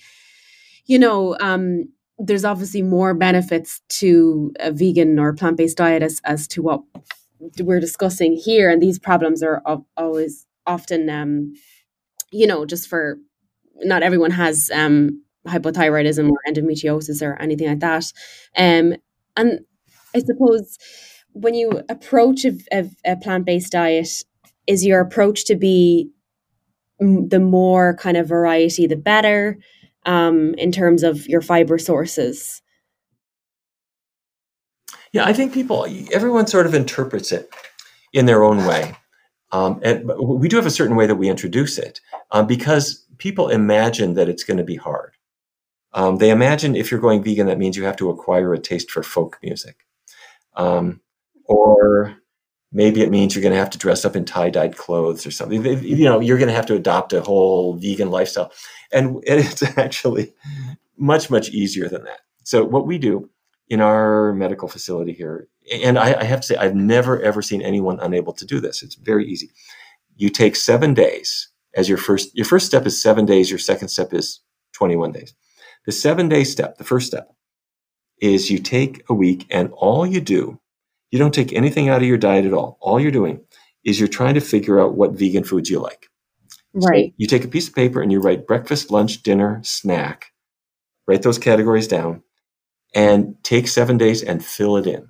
you 0.87 0.99
know, 0.99 1.37
um, 1.41 1.89
there's 2.19 2.45
obviously 2.45 2.83
more 2.83 3.15
benefits 3.15 3.81
to 3.89 4.53
a 4.59 4.73
vegan 4.73 5.19
or 5.19 5.35
plant 5.35 5.57
based 5.57 5.77
diet 5.77 6.03
as, 6.03 6.21
as 6.25 6.49
to 6.49 6.63
what 6.63 6.83
we're 7.61 7.81
discussing 7.81 8.35
here. 8.35 8.71
And 8.71 8.83
these 8.83 8.99
problems 8.99 9.43
are 9.43 9.63
always 9.97 10.47
often, 10.67 11.09
um, 11.09 11.53
you 12.33 12.47
know, 12.47 12.65
just 12.67 12.89
for 12.89 13.19
not 13.77 14.03
everyone 14.03 14.33
has 14.33 14.71
um, 14.75 15.23
hypothyroidism 15.47 16.31
or 16.31 16.39
endometriosis 16.49 17.23
or 17.23 17.41
anything 17.41 17.69
like 17.69 17.81
that. 17.81 18.05
Um, 18.57 18.95
and 19.37 19.61
I 20.15 20.21
suppose 20.21 20.79
when 21.33 21.55
you 21.55 21.83
approach 21.89 22.45
a, 22.45 22.59
a, 22.73 22.91
a 23.05 23.17
plant 23.17 23.45
based 23.47 23.73
diet, 23.73 24.09
is 24.67 24.85
your 24.85 25.01
approach 25.01 25.45
to 25.47 25.57
be 25.57 26.11
the 27.01 27.41
more 27.41 27.97
kind 27.97 28.17
of 28.17 28.29
variety, 28.29 28.87
the 28.87 28.97
better 28.97 29.59
um, 30.05 30.55
in 30.55 30.73
terms 30.73 31.03
of 31.03 31.27
your 31.29 31.41
fiber 31.41 31.79
sources? 31.79 32.61
Yeah, 35.13 35.25
I 35.25 35.33
think 35.33 35.53
people, 35.53 35.87
everyone 36.13 36.47
sort 36.47 36.67
of 36.67 36.75
interprets 36.75 37.33
it 37.33 37.51
in 38.13 38.27
their 38.27 38.43
own 38.43 38.67
way. 38.67 38.97
Um, 39.53 39.81
and 39.83 40.11
we 40.19 40.49
do 40.49 40.57
have 40.57 40.67
a 40.67 40.71
certain 40.71 40.97
way 40.97 41.07
that 41.07 41.17
we 41.17 41.29
introduce 41.29 41.79
it 41.79 42.01
um, 42.33 42.47
because 42.47 43.07
people 43.17 43.49
imagine 43.49 44.15
that 44.15 44.29
it's 44.29 44.45
going 44.45 44.59
to 44.59 44.65
be 44.65 44.77
hard. 44.77 45.13
Um, 45.95 46.17
they 46.17 46.31
imagine 46.31 46.77
if 46.77 46.91
you're 46.91 47.01
going 47.01 47.23
vegan, 47.23 47.47
that 47.47 47.59
means 47.59 47.77
you 47.77 47.85
have 47.85 47.97
to 47.97 48.11
acquire 48.11 48.53
a 48.53 48.59
taste 48.59 48.91
for 48.91 49.03
folk 49.03 49.39
music. 49.43 49.87
Um, 50.55 51.01
or 51.45 52.17
maybe 52.71 53.03
it 53.03 53.11
means 53.11 53.35
you're 53.35 53.43
going 53.43 53.55
to 53.55 53.59
have 53.59 53.71
to 53.71 53.79
dress 53.79 54.05
up 54.05 54.15
in 54.15 54.27
tie-dyed 54.27 54.77
clothes 54.77 55.27
or 55.27 55.31
something. 55.31 55.65
You 55.65 56.05
know, 56.05 56.21
you're 56.21 56.37
going 56.37 56.49
to 56.49 56.55
have 56.55 56.67
to 56.67 56.75
adopt 56.75 57.15
a 57.15 57.23
whole 57.23 57.75
vegan 57.75 58.11
lifestyle. 58.11 58.53
And 58.93 59.23
it's 59.27 59.63
actually 59.79 60.35
much, 60.99 61.31
much 61.31 61.49
easier 61.51 61.89
than 61.89 62.05
that. 62.05 62.21
So 62.45 62.65
what 62.65 62.87
we 62.87 62.99
do 62.99 63.31
in 63.69 63.81
our 63.81 64.33
medical 64.33 64.69
facility 64.69 65.13
here, 65.13 65.49
and 65.73 65.99
I, 65.99 66.21
I 66.21 66.25
have 66.25 66.41
to 66.41 66.47
say, 66.47 66.57
I've 66.57 66.75
never, 66.75 67.21
ever 67.21 67.43
seen 67.43 67.63
anyone 67.63 68.01
unable 68.01 68.33
to 68.35 68.47
do 68.47 68.61
this. 68.61 68.83
It's 68.83 68.95
very 68.95 69.27
easy. 69.27 69.51
You 70.17 70.31
take 70.31 70.57
seven 70.57 70.95
days 70.95 71.51
as 71.75 71.89
your 71.89 71.99
first, 71.99 72.35
your 72.35 72.47
first 72.47 72.67
step 72.67 72.87
is 72.87 73.01
seven 73.01 73.27
days. 73.27 73.51
Your 73.51 73.59
second 73.59 73.89
step 73.89 74.13
is 74.13 74.41
21 74.73 75.13
days. 75.13 75.35
The 75.87 75.93
seven 75.93 76.29
day 76.29 76.45
step, 76.45 76.79
the 76.79 76.85
first 76.85 77.07
step, 77.07 77.29
is 78.21 78.51
you 78.51 78.59
take 78.59 79.05
a 79.09 79.15
week 79.15 79.47
and 79.51 79.71
all 79.73 80.07
you 80.07 80.21
do, 80.21 80.61
you 81.11 81.19
don't 81.19 81.35
take 81.35 81.53
anything 81.53 81.89
out 81.89 82.03
of 82.03 82.09
your 82.09 82.19
diet 82.19 82.45
at 82.45 82.53
all. 82.53 82.79
All 82.81 83.01
you're 83.01 83.11
doing 83.11 83.41
is 83.85 83.99
you're 83.99 84.09
trying 84.09 84.35
to 84.35 84.41
figure 84.41 84.81
out 84.81 84.97
what 84.97 85.13
vegan 85.13 85.45
foods 85.45 85.71
you 85.71 85.79
like. 85.79 86.09
Right. 86.75 87.11
So 87.11 87.15
you 87.17 87.27
take 87.27 87.45
a 87.45 87.49
piece 87.49 87.69
of 87.69 87.75
paper 87.75 88.03
and 88.03 88.13
you 88.13 88.21
write 88.21 88.47
breakfast, 88.47 88.91
lunch, 88.91 89.23
dinner, 89.23 89.61
snack, 89.63 90.33
write 91.07 91.23
those 91.23 91.39
categories 91.39 91.89
down, 91.89 92.23
and 92.95 93.35
take 93.43 93.69
seven 93.69 93.97
days 93.97 94.23
and 94.23 94.45
fill 94.45 94.77
it 94.77 94.87
in. 94.87 95.09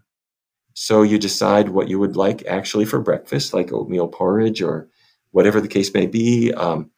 So 0.74 1.02
you 1.02 1.18
decide 1.18 1.70
what 1.70 1.88
you 1.88 1.98
would 1.98 2.16
like 2.16 2.46
actually 2.46 2.84
for 2.84 3.00
breakfast, 3.00 3.52
like 3.52 3.72
oatmeal 3.72 4.08
porridge 4.08 4.62
or 4.62 4.88
whatever 5.32 5.60
the 5.60 5.68
case 5.68 5.92
may 5.92 6.06
be. 6.06 6.52
Um, 6.54 6.90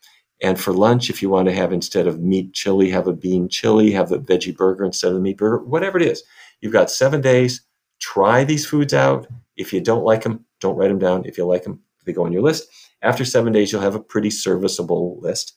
and 0.42 0.58
for 0.60 0.72
lunch, 0.72 1.10
if 1.10 1.20
you 1.22 1.28
want 1.28 1.48
to 1.48 1.54
have 1.54 1.72
instead 1.72 2.06
of 2.06 2.20
meat 2.20 2.52
chili, 2.52 2.90
have 2.90 3.06
a 3.06 3.12
bean 3.12 3.48
chili, 3.48 3.90
have 3.92 4.12
a 4.12 4.18
veggie 4.18 4.56
burger 4.56 4.84
instead 4.84 5.08
of 5.08 5.14
the 5.14 5.20
meat 5.20 5.36
burger, 5.36 5.64
whatever 5.64 5.98
it 5.98 6.06
is. 6.06 6.22
You've 6.60 6.72
got 6.72 6.90
seven 6.90 7.20
days. 7.20 7.62
Try 8.00 8.44
these 8.44 8.66
foods 8.66 8.94
out. 8.94 9.26
If 9.56 9.72
you 9.72 9.80
don't 9.80 10.04
like 10.04 10.22
them, 10.22 10.44
don't 10.60 10.76
write 10.76 10.88
them 10.88 10.98
down. 10.98 11.24
If 11.26 11.36
you 11.36 11.44
like 11.44 11.64
them, 11.64 11.80
they 12.04 12.12
go 12.12 12.24
on 12.24 12.32
your 12.32 12.42
list. 12.42 12.68
After 13.02 13.24
seven 13.24 13.52
days, 13.52 13.72
you'll 13.72 13.82
have 13.82 13.94
a 13.94 14.00
pretty 14.00 14.30
serviceable 14.30 15.18
list. 15.20 15.54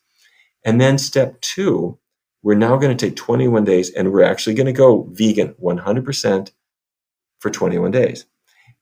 And 0.66 0.80
then 0.80 0.98
step 0.98 1.40
two, 1.42 1.98
we're 2.44 2.56
now 2.56 2.78
going 2.78 2.96
to 2.96 3.06
take 3.06 3.16
21 3.16 3.64
days 3.64 3.90
and 3.92 4.12
we're 4.12 4.24
actually 4.24 4.54
going 4.54 4.68
to 4.68 4.74
go 4.74 5.08
vegan 5.12 5.56
100% 5.62 6.52
for 7.40 7.50
21 7.50 7.92
days. 7.92 8.26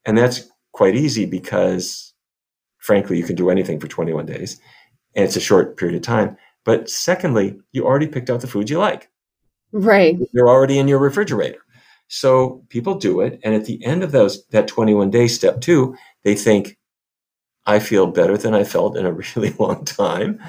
And 0.05 0.17
that's 0.17 0.49
quite 0.73 0.95
easy 0.95 1.25
because, 1.25 2.13
frankly, 2.79 3.17
you 3.17 3.23
can 3.23 3.35
do 3.35 3.49
anything 3.49 3.79
for 3.79 3.87
21 3.87 4.25
days 4.25 4.59
and 5.15 5.25
it's 5.25 5.35
a 5.35 5.41
short 5.41 5.77
period 5.77 5.95
of 5.95 6.01
time. 6.01 6.37
But 6.65 6.89
secondly, 6.89 7.59
you 7.71 7.85
already 7.85 8.07
picked 8.07 8.29
out 8.29 8.41
the 8.41 8.47
foods 8.47 8.69
you 8.69 8.79
like. 8.79 9.09
Right. 9.71 10.17
They're 10.33 10.49
already 10.49 10.77
in 10.79 10.87
your 10.87 10.99
refrigerator. 10.99 11.59
So 12.07 12.63
people 12.69 12.95
do 12.95 13.21
it. 13.21 13.39
And 13.43 13.55
at 13.55 13.65
the 13.65 13.83
end 13.85 14.03
of 14.03 14.11
those, 14.11 14.45
that 14.47 14.67
21 14.67 15.11
day 15.11 15.27
step 15.27 15.61
two, 15.61 15.95
they 16.23 16.35
think, 16.35 16.77
I 17.65 17.79
feel 17.79 18.07
better 18.07 18.37
than 18.37 18.53
I 18.53 18.63
felt 18.63 18.97
in 18.97 19.05
a 19.05 19.11
really 19.35 19.51
long 19.59 19.85
time. 19.85 20.39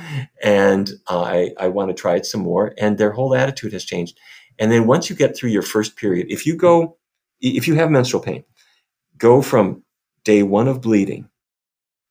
And 0.42 0.90
I, 1.08 1.52
I 1.58 1.68
want 1.68 1.90
to 1.90 1.94
try 1.94 2.16
it 2.16 2.26
some 2.26 2.42
more. 2.42 2.74
And 2.78 2.98
their 2.98 3.12
whole 3.12 3.34
attitude 3.34 3.72
has 3.72 3.84
changed. 3.84 4.18
And 4.58 4.70
then 4.70 4.86
once 4.86 5.10
you 5.10 5.16
get 5.16 5.36
through 5.36 5.50
your 5.50 5.62
first 5.62 5.96
period, 5.96 6.26
if 6.30 6.46
you 6.46 6.56
go, 6.56 6.96
if 7.40 7.66
you 7.66 7.74
have 7.74 7.90
menstrual 7.90 8.22
pain, 8.22 8.44
go 9.18 9.42
from 9.42 9.82
day 10.24 10.42
one 10.42 10.68
of 10.68 10.80
bleeding 10.80 11.28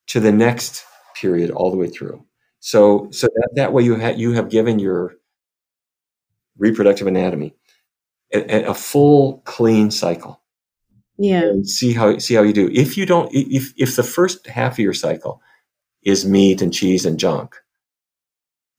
to 0.08 0.20
the 0.20 0.32
next 0.32 0.84
period 1.16 1.52
all 1.52 1.72
the 1.72 1.78
way 1.78 1.88
through. 1.88 2.26
So, 2.60 3.10
so 3.12 3.28
that, 3.28 3.50
that 3.56 3.74
way 3.74 3.84
you 3.84 3.96
have 3.96 4.20
you 4.20 4.34
have 4.34 4.50
given 4.50 4.80
your 4.80 5.16
reproductive 6.58 7.08
anatomy 7.08 7.56
a, 8.34 8.64
a 8.66 8.74
full 8.74 9.42
clean 9.46 9.92
cycle. 9.92 10.41
Yeah. 11.22 11.52
See 11.64 11.94
how 11.94 12.18
see 12.18 12.34
how 12.34 12.42
you 12.42 12.52
do. 12.52 12.68
If 12.74 12.98
you 12.98 13.06
don't, 13.06 13.30
if 13.32 13.74
if 13.78 13.96
the 13.96 14.02
first 14.04 14.48
half 14.48 14.74
of 14.74 14.80
your 14.80 14.94
cycle 14.94 15.40
is 16.04 16.26
meat 16.26 16.64
and 16.64 16.74
cheese 16.74 17.06
and 17.06 17.20
junk, 17.20 17.56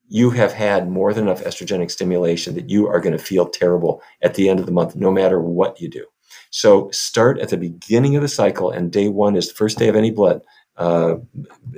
you 0.09 0.31
have 0.31 0.53
had 0.53 0.91
more 0.91 1.15
than 1.15 1.29
enough 1.29 1.45
estrogenic 1.45 1.93
stimulation 1.93 2.55
that 2.57 2.69
you 2.69 2.89
are 2.89 3.01
going 3.01 3.17
to 3.17 3.25
feel 3.25 3.49
terrible 3.49 4.03
at 4.23 4.35
the 4.35 4.49
end 4.49 4.59
of 4.59 4.67
the 4.67 4.73
month, 4.73 4.97
no 4.97 5.13
matter 5.13 5.41
what 5.41 5.81
you 5.81 5.89
do. 5.89 6.05
So 6.51 6.91
start 6.91 7.39
at 7.39 7.51
the 7.51 7.57
beginning 7.57 8.17
of 8.17 8.23
the 8.23 8.29
cycle, 8.29 8.73
and 8.73 8.91
day 8.91 9.07
one 9.07 9.37
is 9.37 9.47
the 9.47 9.55
first 9.55 9.79
day 9.79 9.87
of 9.87 9.95
any 9.95 10.11
blood, 10.11 10.43
uh, 10.77 11.15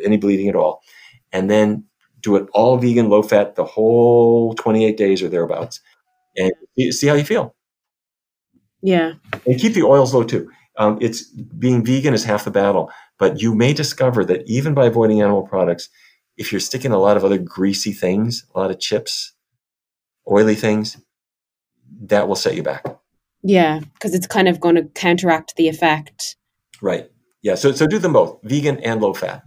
any 0.03 0.17
bleeding 0.17 0.49
at 0.49 0.57
all, 0.57 0.81
and 1.31 1.51
then 1.51 1.85
do 2.21 2.37
it 2.37 2.49
all 2.55 2.79
vegan, 2.79 3.11
low 3.11 3.23
fat, 3.23 3.55
the 3.55 3.67
whole 3.67 4.55
28 4.55 4.97
days 4.97 5.23
or 5.23 5.29
thereabouts, 5.29 5.83
and 6.39 6.53
see 6.91 7.07
how 7.07 7.15
you 7.15 7.25
feel. 7.25 7.55
Yeah, 8.85 9.15
and 9.47 9.59
keep 9.59 9.73
the 9.73 9.83
oils 9.83 10.13
low 10.13 10.25
too. 10.25 10.51
Um, 10.77 10.99
it's 11.01 11.25
being 11.25 11.85
vegan 11.85 12.13
is 12.13 12.25
half 12.25 12.45
the 12.45 12.51
battle, 12.51 12.91
but 13.19 13.41
you 13.41 13.55
may 13.55 13.73
discover 13.73 14.25
that 14.27 14.43
even 14.47 14.75
by 14.75 14.85
avoiding 14.85 15.23
animal 15.23 15.47
products, 15.47 15.89
if 16.37 16.53
you're 16.53 16.61
sticking 16.61 16.93
a 16.93 16.99
lot 16.99 17.17
of 17.17 17.25
other 17.25 17.39
greasy 17.39 17.93
things, 17.93 18.45
a 18.55 18.59
lot 18.59 18.71
of 18.71 18.79
chips, 18.79 19.33
oily 20.31 20.55
things, 20.55 20.99
that 22.03 22.29
will 22.29 22.37
set 22.37 22.57
you 22.57 22.63
back. 22.63 22.85
Yeah, 23.43 23.81
because 23.95 24.15
it's 24.15 24.27
kind 24.27 24.49
of 24.49 24.61
going 24.61 24.75
to 24.75 24.85
counteract 24.85 25.57
the 25.57 25.69
effect. 25.69 26.37
Right. 26.83 27.11
Yeah. 27.41 27.55
So 27.55 27.73
so 27.73 27.87
do 27.87 27.99
them 27.99 28.13
both, 28.13 28.39
vegan 28.43 28.81
and 28.81 29.01
low 29.01 29.15
fat. 29.15 29.45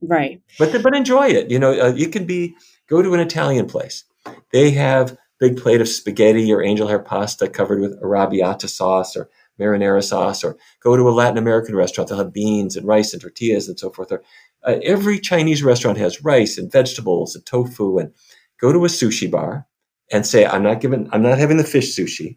Right. 0.00 0.40
But 0.58 0.82
but 0.82 0.96
enjoy 0.96 1.28
it. 1.28 1.50
You 1.50 1.58
know, 1.58 1.78
uh, 1.78 1.92
you 1.94 2.08
can 2.08 2.24
be 2.24 2.54
go 2.88 3.02
to 3.02 3.12
an 3.12 3.20
Italian 3.20 3.66
place. 3.66 4.04
They 4.52 4.70
have 4.72 5.18
big 5.38 5.56
plate 5.56 5.80
of 5.80 5.88
spaghetti 5.88 6.52
or 6.52 6.62
angel 6.62 6.88
hair 6.88 6.98
pasta 6.98 7.48
covered 7.48 7.80
with 7.80 8.00
arrabbiata 8.02 8.68
sauce 8.68 9.16
or 9.16 9.28
marinara 9.60 10.02
sauce, 10.02 10.44
or 10.44 10.56
go 10.80 10.96
to 10.96 11.08
a 11.08 11.10
Latin 11.10 11.38
American 11.38 11.74
restaurant. 11.74 12.08
They'll 12.08 12.18
have 12.18 12.32
beans 12.32 12.76
and 12.76 12.86
rice 12.86 13.12
and 13.12 13.22
tortillas 13.22 13.68
and 13.68 13.78
so 13.78 13.90
forth. 13.90 14.12
Or 14.12 14.22
uh, 14.64 14.78
every 14.82 15.18
Chinese 15.18 15.62
restaurant 15.62 15.98
has 15.98 16.22
rice 16.22 16.58
and 16.58 16.70
vegetables 16.70 17.34
and 17.34 17.44
tofu. 17.46 17.98
And 17.98 18.12
go 18.60 18.72
to 18.72 18.84
a 18.84 18.88
sushi 18.88 19.30
bar 19.30 19.66
and 20.12 20.26
say, 20.26 20.46
"I'm 20.46 20.62
not 20.62 20.80
giving. 20.80 21.08
I'm 21.12 21.22
not 21.22 21.38
having 21.38 21.56
the 21.56 21.64
fish 21.64 21.96
sushi 21.96 22.36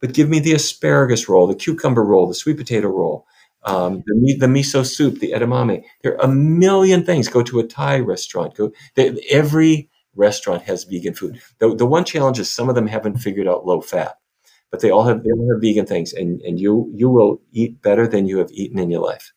but 0.00 0.12
give 0.12 0.28
me 0.28 0.38
the 0.38 0.52
asparagus 0.52 1.28
roll, 1.28 1.46
the 1.46 1.54
cucumber 1.54 2.04
roll, 2.04 2.26
the 2.26 2.34
sweet 2.34 2.56
potato 2.56 2.88
roll, 2.88 3.26
um, 3.64 4.02
the, 4.06 4.36
the 4.38 4.46
miso 4.46 4.86
soup, 4.86 5.18
the 5.18 5.32
edamame. 5.32 5.82
There 6.02 6.14
are 6.14 6.24
a 6.24 6.32
million 6.32 7.04
things. 7.04 7.28
Go 7.28 7.42
to 7.42 7.60
a 7.60 7.66
Thai 7.66 8.00
restaurant. 8.00 8.54
Go. 8.54 8.72
They, 8.94 9.16
every 9.30 9.90
restaurant 10.16 10.62
has 10.62 10.84
vegan 10.84 11.14
food. 11.14 11.40
The, 11.58 11.74
the 11.74 11.86
one 11.86 12.04
challenge 12.04 12.38
is 12.38 12.50
some 12.50 12.68
of 12.68 12.74
them 12.74 12.86
haven't 12.86 13.18
figured 13.18 13.48
out 13.48 13.66
low 13.66 13.80
fat, 13.80 14.18
but 14.70 14.80
they 14.80 14.90
all 14.90 15.04
have 15.04 15.22
they 15.22 15.30
all 15.30 15.48
have 15.52 15.60
vegan 15.60 15.86
things, 15.86 16.12
and 16.12 16.40
and 16.42 16.58
you 16.58 16.90
you 16.94 17.08
will 17.08 17.40
eat 17.52 17.82
better 17.82 18.06
than 18.06 18.26
you 18.26 18.38
have 18.38 18.50
eaten 18.50 18.78
in 18.78 18.90
your 18.90 19.02
life. 19.02 19.32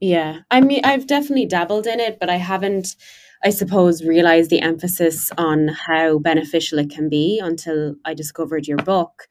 Yeah, 0.00 0.40
I 0.50 0.60
mean, 0.60 0.80
I've 0.84 1.06
definitely 1.06 1.46
dabbled 1.46 1.86
in 1.86 2.00
it, 2.00 2.18
but 2.18 2.30
I 2.30 2.36
haven't. 2.36 2.96
I 3.42 3.48
suppose, 3.48 4.04
realized 4.04 4.50
the 4.50 4.60
emphasis 4.60 5.30
on 5.38 5.68
how 5.68 6.18
beneficial 6.18 6.78
it 6.78 6.90
can 6.90 7.08
be 7.08 7.40
until 7.42 7.94
I 8.04 8.12
discovered 8.12 8.68
your 8.68 8.76
book 8.76 9.28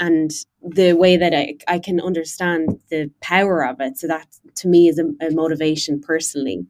and 0.00 0.30
the 0.62 0.94
way 0.94 1.18
that 1.18 1.34
I, 1.34 1.56
I 1.68 1.78
can 1.78 2.00
understand 2.00 2.80
the 2.88 3.10
power 3.20 3.64
of 3.64 3.80
it. 3.80 3.98
So 3.98 4.06
that 4.08 4.26
to 4.56 4.68
me 4.68 4.88
is 4.88 4.98
a, 4.98 5.04
a 5.24 5.30
motivation 5.30 6.00
personally. 6.00 6.66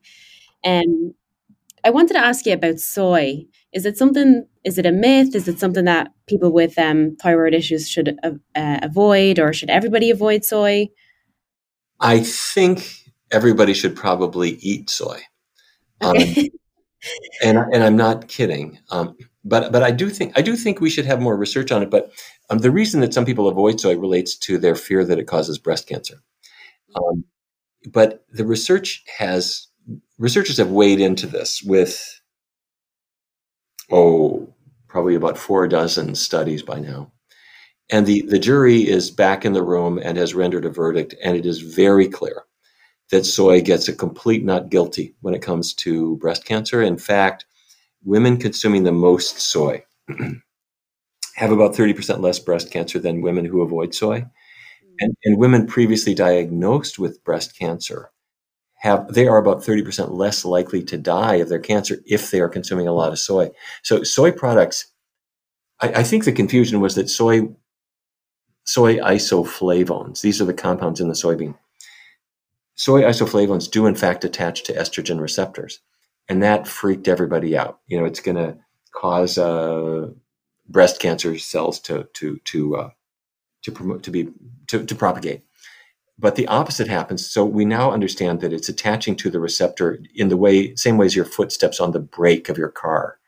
And 0.64 0.84
um, 0.84 1.14
I 1.84 1.90
wanted 1.90 2.14
to 2.14 2.20
ask 2.20 2.46
you 2.46 2.52
about 2.52 2.78
soy. 2.78 3.46
Is 3.72 3.86
it 3.86 3.96
something? 3.96 4.46
Is 4.64 4.78
it 4.78 4.86
a 4.86 4.92
myth? 4.92 5.34
Is 5.34 5.48
it 5.48 5.58
something 5.58 5.84
that 5.84 6.12
people 6.26 6.52
with 6.52 6.78
um, 6.78 7.16
thyroid 7.16 7.54
issues 7.54 7.88
should 7.88 8.18
uh, 8.22 8.30
avoid, 8.54 9.38
or 9.38 9.52
should 9.52 9.70
everybody 9.70 10.10
avoid 10.10 10.44
soy? 10.44 10.88
I 12.00 12.20
think 12.20 12.92
everybody 13.30 13.74
should 13.74 13.94
probably 13.94 14.50
eat 14.60 14.90
soy. 14.90 15.20
Um, 16.00 16.16
and 17.42 17.58
and 17.58 17.84
I'm 17.84 17.96
not 17.96 18.28
kidding. 18.28 18.78
Um, 18.90 19.16
but 19.44 19.72
but 19.72 19.82
I 19.82 19.90
do 19.90 20.10
think 20.10 20.32
I 20.36 20.42
do 20.42 20.56
think 20.56 20.80
we 20.80 20.90
should 20.90 21.06
have 21.06 21.20
more 21.20 21.36
research 21.36 21.72
on 21.72 21.82
it. 21.82 21.90
But 21.90 22.12
um, 22.50 22.58
the 22.58 22.70
reason 22.70 23.00
that 23.00 23.14
some 23.14 23.24
people 23.24 23.48
avoid 23.48 23.80
soy 23.80 23.96
relates 23.96 24.36
to 24.38 24.58
their 24.58 24.74
fear 24.74 25.04
that 25.04 25.18
it 25.18 25.26
causes 25.26 25.58
breast 25.58 25.88
cancer. 25.88 26.16
Um, 26.94 27.24
but 27.92 28.24
the 28.30 28.44
research 28.44 29.02
has 29.18 29.68
researchers 30.20 30.58
have 30.58 30.70
weighed 30.70 31.00
into 31.00 31.26
this 31.26 31.62
with 31.62 32.20
oh 33.90 34.46
probably 34.86 35.14
about 35.14 35.38
four 35.38 35.66
dozen 35.66 36.14
studies 36.14 36.62
by 36.62 36.78
now. 36.78 37.10
And 37.90 38.06
the, 38.06 38.22
the 38.28 38.38
jury 38.38 38.88
is 38.88 39.10
back 39.10 39.44
in 39.44 39.52
the 39.52 39.64
room 39.64 39.98
and 40.02 40.16
has 40.16 40.34
rendered 40.34 40.64
a 40.64 40.70
verdict, 40.70 41.14
and 41.24 41.36
it 41.36 41.46
is 41.46 41.60
very 41.60 42.06
clear 42.06 42.44
that 43.10 43.24
soy 43.24 43.60
gets 43.60 43.88
a 43.88 43.92
complete 43.92 44.44
not 44.44 44.68
guilty 44.68 45.14
when 45.22 45.34
it 45.34 45.42
comes 45.42 45.74
to 45.74 46.16
breast 46.18 46.44
cancer. 46.44 46.82
In 46.82 46.98
fact, 46.98 47.46
women 48.04 48.36
consuming 48.36 48.84
the 48.84 48.92
most 48.92 49.40
soy 49.40 49.84
have 51.34 51.50
about 51.50 51.74
30% 51.74 52.20
less 52.20 52.38
breast 52.38 52.70
cancer 52.70 52.98
than 52.98 53.22
women 53.22 53.44
who 53.44 53.62
avoid 53.62 53.94
soy. 53.94 54.24
And, 55.00 55.16
and 55.24 55.38
women 55.38 55.66
previously 55.66 56.14
diagnosed 56.14 56.98
with 56.98 57.24
breast 57.24 57.58
cancer 57.58 58.10
have 58.80 59.12
they 59.12 59.26
are 59.26 59.38
about 59.38 59.62
30% 59.62 60.10
less 60.10 60.44
likely 60.44 60.82
to 60.84 60.98
die 60.98 61.36
of 61.36 61.48
their 61.48 61.58
cancer 61.58 61.98
if 62.06 62.30
they 62.30 62.40
are 62.40 62.48
consuming 62.48 62.88
a 62.88 62.92
lot 62.92 63.12
of 63.12 63.18
soy. 63.18 63.50
So 63.82 64.02
soy 64.02 64.32
products, 64.32 64.86
I, 65.80 65.88
I 65.88 66.02
think 66.02 66.24
the 66.24 66.32
confusion 66.32 66.80
was 66.80 66.94
that 66.96 67.08
soy 67.08 67.48
soy 68.64 68.96
isoflavones, 68.98 70.20
these 70.20 70.40
are 70.40 70.46
the 70.46 70.54
compounds 70.54 71.00
in 71.00 71.08
the 71.08 71.14
soybean. 71.14 71.56
Soy 72.74 73.02
isoflavones 73.02 73.70
do 73.70 73.86
in 73.86 73.94
fact 73.94 74.24
attach 74.24 74.64
to 74.64 74.74
estrogen 74.74 75.20
receptors 75.20 75.80
and 76.30 76.44
that 76.44 76.68
freaked 76.68 77.08
everybody 77.08 77.56
out. 77.56 77.80
You 77.88 77.98
know, 77.98 78.04
it's 78.04 78.20
going 78.20 78.36
to 78.36 78.56
cause 78.92 79.36
uh, 79.36 80.10
breast 80.68 81.00
cancer 81.00 81.36
cells 81.38 81.80
to 81.80 82.08
to 82.14 82.38
to 82.44 82.76
uh, 82.76 82.90
to 83.62 83.72
promote 83.72 84.04
to 84.04 84.10
be 84.12 84.28
to, 84.68 84.86
to 84.86 84.94
propagate. 84.94 85.42
But 86.20 86.36
the 86.36 86.46
opposite 86.48 86.86
happens. 86.86 87.28
So 87.28 87.44
we 87.44 87.64
now 87.64 87.92
understand 87.92 88.40
that 88.40 88.52
it's 88.52 88.68
attaching 88.68 89.16
to 89.16 89.30
the 89.30 89.40
receptor 89.40 89.98
in 90.14 90.28
the 90.28 90.36
way 90.36 90.74
same 90.76 90.98
way 90.98 91.06
as 91.06 91.16
your 91.16 91.24
footsteps 91.24 91.80
on 91.80 91.92
the 91.92 92.00
brake 92.00 92.48
of 92.50 92.58
your 92.58 92.68
car. 92.68 93.18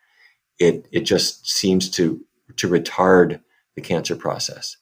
It 0.59 0.87
it 0.91 1.01
just 1.01 1.49
seems 1.49 1.89
to 1.91 2.23
to 2.57 2.69
retard 2.69 3.41
the 3.75 3.81
cancer 3.81 4.15
process. 4.15 4.77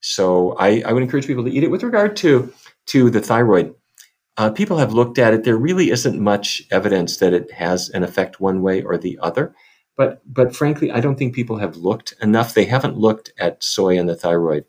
So 0.00 0.56
I, 0.58 0.82
I 0.84 0.92
would 0.92 1.02
encourage 1.02 1.26
people 1.26 1.44
to 1.44 1.50
eat 1.50 1.62
it. 1.62 1.70
With 1.70 1.84
regard 1.84 2.16
to 2.16 2.52
to 2.86 3.08
the 3.08 3.20
thyroid, 3.20 3.74
uh, 4.36 4.50
people 4.50 4.78
have 4.78 4.92
looked 4.92 5.18
at 5.18 5.32
it. 5.32 5.44
There 5.44 5.56
really 5.56 5.90
isn't 5.90 6.20
much 6.20 6.62
evidence 6.72 7.18
that 7.18 7.32
it 7.32 7.52
has 7.52 7.88
an 7.90 8.02
effect 8.02 8.40
one 8.40 8.62
way 8.62 8.82
or 8.82 8.98
the 8.98 9.18
other. 9.22 9.54
But, 9.96 10.20
but 10.26 10.56
frankly, 10.56 10.90
I 10.90 11.00
don't 11.00 11.16
think 11.16 11.36
people 11.36 11.58
have 11.58 11.76
looked 11.76 12.14
enough. 12.20 12.52
They 12.52 12.64
haven't 12.64 12.98
looked 12.98 13.32
at 13.38 13.62
soy 13.62 13.96
and 13.96 14.08
the 14.08 14.16
thyroid 14.16 14.64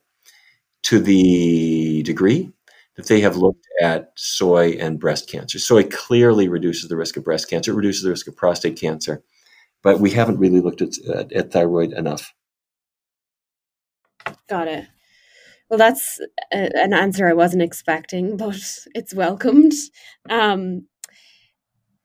to 0.84 1.00
the 1.00 2.04
degree 2.04 2.52
that 2.96 3.08
they 3.08 3.22
have 3.22 3.36
looked 3.36 3.66
at 3.82 4.12
soy 4.16 4.72
and 4.80 5.00
breast 5.00 5.30
cancer. 5.30 5.60
Soy 5.60 5.84
clearly 5.84 6.48
reduces 6.48 6.90
the 6.90 6.96
risk 6.96 7.18
of 7.18 7.24
breast 7.24 7.50
cancer, 7.50 7.72
it 7.72 7.76
reduces 7.76 8.04
the 8.04 8.10
risk 8.10 8.28
of 8.28 8.36
prostate 8.36 8.80
cancer, 8.80 9.24
but 9.84 10.00
we 10.00 10.12
haven't 10.12 10.40
really 10.40 10.62
looked 10.62 10.82
at, 10.82 10.98
at, 11.14 11.32
at 11.34 11.52
thyroid 11.52 11.94
enough. 11.94 12.34
Got 14.50 14.68
it. 14.68 14.88
Well, 15.70 15.78
that's 15.78 16.20
a, 16.54 16.70
an 16.76 16.94
answer 16.94 17.28
I 17.28 17.34
wasn't 17.34 17.64
expecting, 17.64 18.38
but 18.38 18.58
it's 18.94 19.14
welcomed. 19.14 19.74
Um, 20.30 20.88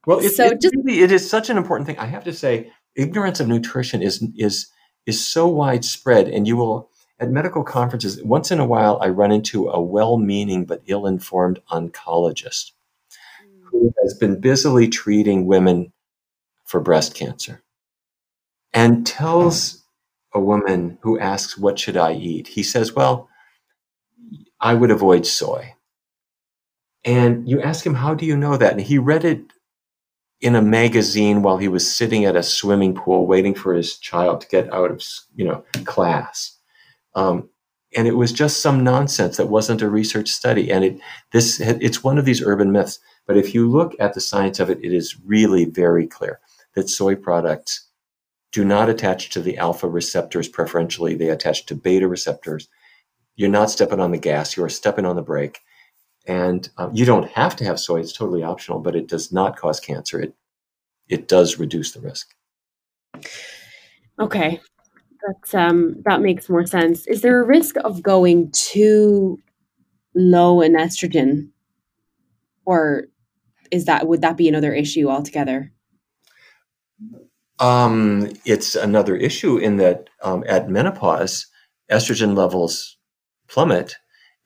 well, 0.06 0.18
it, 0.20 0.30
so 0.30 0.46
it, 0.46 0.60
just, 0.60 0.74
it 0.86 1.12
is 1.12 1.28
such 1.28 1.50
an 1.50 1.58
important 1.58 1.86
thing. 1.86 1.98
I 1.98 2.06
have 2.06 2.24
to 2.24 2.32
say, 2.32 2.72
ignorance 2.96 3.38
of 3.38 3.48
nutrition 3.48 4.02
is 4.02 4.26
is 4.36 4.68
is 5.06 5.24
so 5.24 5.46
widespread, 5.46 6.28
and 6.28 6.46
you 6.46 6.56
will 6.56 6.89
at 7.20 7.30
medical 7.30 7.62
conferences 7.62 8.22
once 8.22 8.50
in 8.50 8.58
a 8.58 8.66
while. 8.66 8.98
I 9.00 9.08
run 9.08 9.30
into 9.30 9.68
a 9.68 9.80
well-meaning 9.80 10.64
but 10.64 10.82
ill-informed 10.86 11.60
oncologist 11.70 12.72
who 13.62 13.92
has 14.02 14.14
been 14.14 14.40
busily 14.40 14.88
treating 14.88 15.46
women 15.46 15.92
for 16.64 16.80
breast 16.80 17.14
cancer, 17.14 17.62
and 18.72 19.06
tells 19.06 19.84
a 20.32 20.40
woman 20.40 20.98
who 21.02 21.18
asks, 21.18 21.58
"What 21.58 21.78
should 21.78 21.96
I 21.96 22.14
eat?" 22.14 22.48
He 22.48 22.62
says, 22.62 22.94
"Well." 22.94 23.28
I 24.60 24.74
would 24.74 24.90
avoid 24.90 25.26
soy. 25.26 25.74
And 27.04 27.48
you 27.48 27.62
ask 27.62 27.84
him, 27.84 27.94
How 27.94 28.14
do 28.14 28.26
you 28.26 28.36
know 28.36 28.56
that? 28.56 28.72
And 28.72 28.80
he 28.80 28.98
read 28.98 29.24
it 29.24 29.40
in 30.40 30.54
a 30.54 30.62
magazine 30.62 31.42
while 31.42 31.58
he 31.58 31.68
was 31.68 31.90
sitting 31.90 32.24
at 32.24 32.36
a 32.36 32.42
swimming 32.42 32.94
pool 32.94 33.26
waiting 33.26 33.54
for 33.54 33.74
his 33.74 33.96
child 33.98 34.40
to 34.42 34.48
get 34.48 34.72
out 34.72 34.90
of 34.90 35.02
you 35.34 35.44
know 35.44 35.64
class. 35.84 36.58
Um, 37.14 37.48
and 37.96 38.06
it 38.06 38.16
was 38.16 38.32
just 38.32 38.62
some 38.62 38.84
nonsense 38.84 39.36
that 39.36 39.48
wasn't 39.48 39.82
a 39.82 39.90
research 39.90 40.28
study. 40.28 40.70
And 40.70 40.84
it 40.84 41.00
this 41.32 41.60
it's 41.60 42.04
one 42.04 42.18
of 42.18 42.24
these 42.24 42.42
urban 42.42 42.72
myths. 42.72 43.00
But 43.26 43.36
if 43.36 43.54
you 43.54 43.68
look 43.68 43.94
at 43.98 44.14
the 44.14 44.20
science 44.20 44.60
of 44.60 44.70
it, 44.70 44.78
it 44.82 44.92
is 44.92 45.16
really 45.24 45.64
very 45.64 46.06
clear 46.06 46.40
that 46.74 46.88
soy 46.88 47.16
products 47.16 47.90
do 48.52 48.64
not 48.64 48.88
attach 48.88 49.30
to 49.30 49.40
the 49.40 49.58
alpha 49.58 49.88
receptors 49.88 50.48
preferentially, 50.48 51.14
they 51.14 51.28
attach 51.28 51.66
to 51.66 51.74
beta 51.74 52.08
receptors. 52.08 52.68
You're 53.36 53.48
not 53.48 53.70
stepping 53.70 54.00
on 54.00 54.10
the 54.10 54.18
gas, 54.18 54.56
you're 54.56 54.68
stepping 54.68 55.06
on 55.06 55.16
the 55.16 55.22
brake. 55.22 55.60
And 56.26 56.68
uh, 56.76 56.90
you 56.92 57.04
don't 57.04 57.30
have 57.30 57.56
to 57.56 57.64
have 57.64 57.80
soy, 57.80 58.00
it's 58.00 58.12
totally 58.12 58.42
optional, 58.42 58.80
but 58.80 58.96
it 58.96 59.08
does 59.08 59.32
not 59.32 59.56
cause 59.56 59.80
cancer. 59.80 60.20
It, 60.20 60.34
it 61.08 61.28
does 61.28 61.58
reduce 61.58 61.92
the 61.92 62.00
risk. 62.00 62.34
Okay. 64.18 64.60
That's, 65.26 65.54
um, 65.54 65.96
that 66.04 66.22
makes 66.22 66.48
more 66.48 66.66
sense. 66.66 67.06
Is 67.06 67.22
there 67.22 67.40
a 67.40 67.46
risk 67.46 67.76
of 67.84 68.02
going 68.02 68.50
too 68.52 69.38
low 70.14 70.60
in 70.60 70.74
estrogen? 70.74 71.50
Or 72.64 73.04
is 73.70 73.84
that 73.84 74.08
would 74.08 74.22
that 74.22 74.36
be 74.36 74.48
another 74.48 74.72
issue 74.72 75.08
altogether? 75.08 75.72
Um, 77.58 78.30
it's 78.44 78.74
another 78.74 79.16
issue 79.16 79.58
in 79.58 79.76
that 79.76 80.08
um, 80.22 80.44
at 80.48 80.70
menopause, 80.70 81.46
estrogen 81.90 82.36
levels 82.36 82.96
plummet 83.48 83.96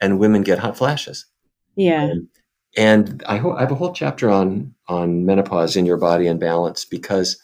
and 0.01 0.19
women 0.19 0.43
get 0.43 0.59
hot 0.59 0.77
flashes. 0.77 1.27
Yeah. 1.77 2.05
Um, 2.05 2.29
and 2.77 3.23
I, 3.27 3.37
ho- 3.37 3.55
I, 3.55 3.61
have 3.61 3.71
a 3.71 3.77
whole 3.77 3.93
chapter 3.93 4.31
on 4.31 4.75
on 4.89 5.25
menopause 5.25 5.77
in 5.77 5.87
your 5.87 5.97
body 5.97 6.27
in 6.27 6.39
balance 6.39 6.85
because 6.85 7.41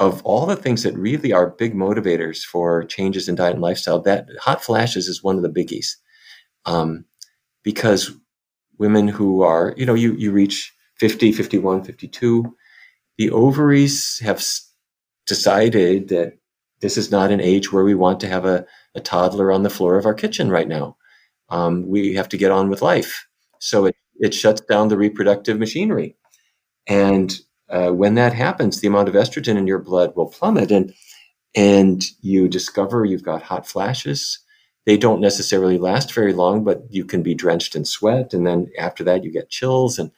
of 0.00 0.22
all 0.24 0.46
the 0.46 0.56
things 0.56 0.82
that 0.82 0.96
really 0.96 1.32
are 1.32 1.50
big 1.50 1.74
motivators 1.74 2.42
for 2.42 2.84
changes 2.84 3.28
in 3.28 3.36
diet 3.36 3.54
and 3.54 3.62
lifestyle. 3.62 4.00
That 4.02 4.26
hot 4.40 4.64
flashes 4.64 5.08
is 5.08 5.22
one 5.22 5.36
of 5.36 5.42
the 5.42 5.50
biggies, 5.50 5.96
um, 6.66 7.04
because 7.62 8.10
women 8.78 9.08
who 9.08 9.42
are 9.42 9.74
you 9.76 9.86
know 9.86 9.94
you 9.94 10.14
you 10.14 10.32
reach 10.32 10.74
50, 10.98 11.32
51, 11.32 11.84
52 11.84 12.56
the 13.20 13.30
ovaries 13.32 14.18
have 14.20 14.42
decided 15.26 16.08
that 16.08 16.38
this 16.80 16.96
is 16.96 17.10
not 17.10 17.30
an 17.30 17.40
age 17.40 17.70
where 17.70 17.84
we 17.84 17.94
want 17.94 18.18
to 18.20 18.26
have 18.26 18.46
a, 18.46 18.64
a 18.94 19.00
toddler 19.00 19.52
on 19.52 19.62
the 19.62 19.68
floor 19.68 19.98
of 19.98 20.06
our 20.06 20.14
kitchen 20.14 20.50
right 20.50 20.66
now. 20.66 20.96
Um, 21.50 21.86
we 21.86 22.14
have 22.14 22.30
to 22.30 22.38
get 22.38 22.50
on 22.50 22.70
with 22.70 22.80
life. 22.80 23.26
So 23.58 23.84
it, 23.84 23.96
it 24.20 24.32
shuts 24.32 24.62
down 24.62 24.88
the 24.88 24.96
reproductive 24.96 25.58
machinery. 25.58 26.16
And 26.86 27.38
uh, 27.70 27.90
when 27.90 28.14
that 28.14 28.32
happens, 28.32 28.80
the 28.80 28.88
amount 28.88 29.08
of 29.08 29.14
estrogen 29.14 29.56
in 29.56 29.66
your 29.66 29.78
blood 29.78 30.14
will 30.16 30.28
plummet, 30.28 30.70
and 30.70 30.94
and 31.54 32.04
you 32.20 32.48
discover 32.48 33.04
you've 33.04 33.24
got 33.24 33.42
hot 33.42 33.66
flashes. 33.66 34.38
They 34.86 34.96
don't 34.96 35.20
necessarily 35.20 35.78
last 35.78 36.12
very 36.12 36.32
long, 36.32 36.64
but 36.64 36.82
you 36.90 37.04
can 37.04 37.22
be 37.22 37.34
drenched 37.34 37.76
in 37.76 37.84
sweat, 37.84 38.32
and 38.34 38.46
then 38.46 38.70
after 38.78 39.04
that, 39.04 39.24
you 39.24 39.30
get 39.30 39.50
chills, 39.50 39.98
and 39.98 40.10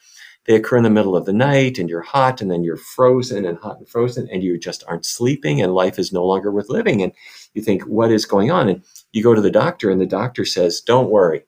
they 0.46 0.56
occur 0.56 0.76
in 0.76 0.82
the 0.82 0.90
middle 0.90 1.16
of 1.16 1.24
the 1.24 1.32
night 1.32 1.78
and 1.78 1.88
you're 1.88 2.02
hot 2.02 2.40
and 2.40 2.50
then 2.50 2.64
you're 2.64 2.76
frozen 2.76 3.44
and 3.44 3.58
hot 3.58 3.78
and 3.78 3.88
frozen 3.88 4.28
and 4.30 4.42
you 4.42 4.58
just 4.58 4.82
aren't 4.88 5.06
sleeping 5.06 5.62
and 5.62 5.74
life 5.74 5.98
is 5.98 6.12
no 6.12 6.24
longer 6.24 6.50
worth 6.50 6.68
living. 6.68 7.00
And 7.02 7.12
you 7.54 7.62
think, 7.62 7.82
what 7.82 8.10
is 8.10 8.24
going 8.24 8.50
on? 8.50 8.68
And 8.68 8.82
you 9.12 9.22
go 9.22 9.34
to 9.34 9.40
the 9.40 9.50
doctor 9.50 9.90
and 9.90 10.00
the 10.00 10.06
doctor 10.06 10.44
says, 10.44 10.80
don't 10.80 11.10
worry. 11.10 11.44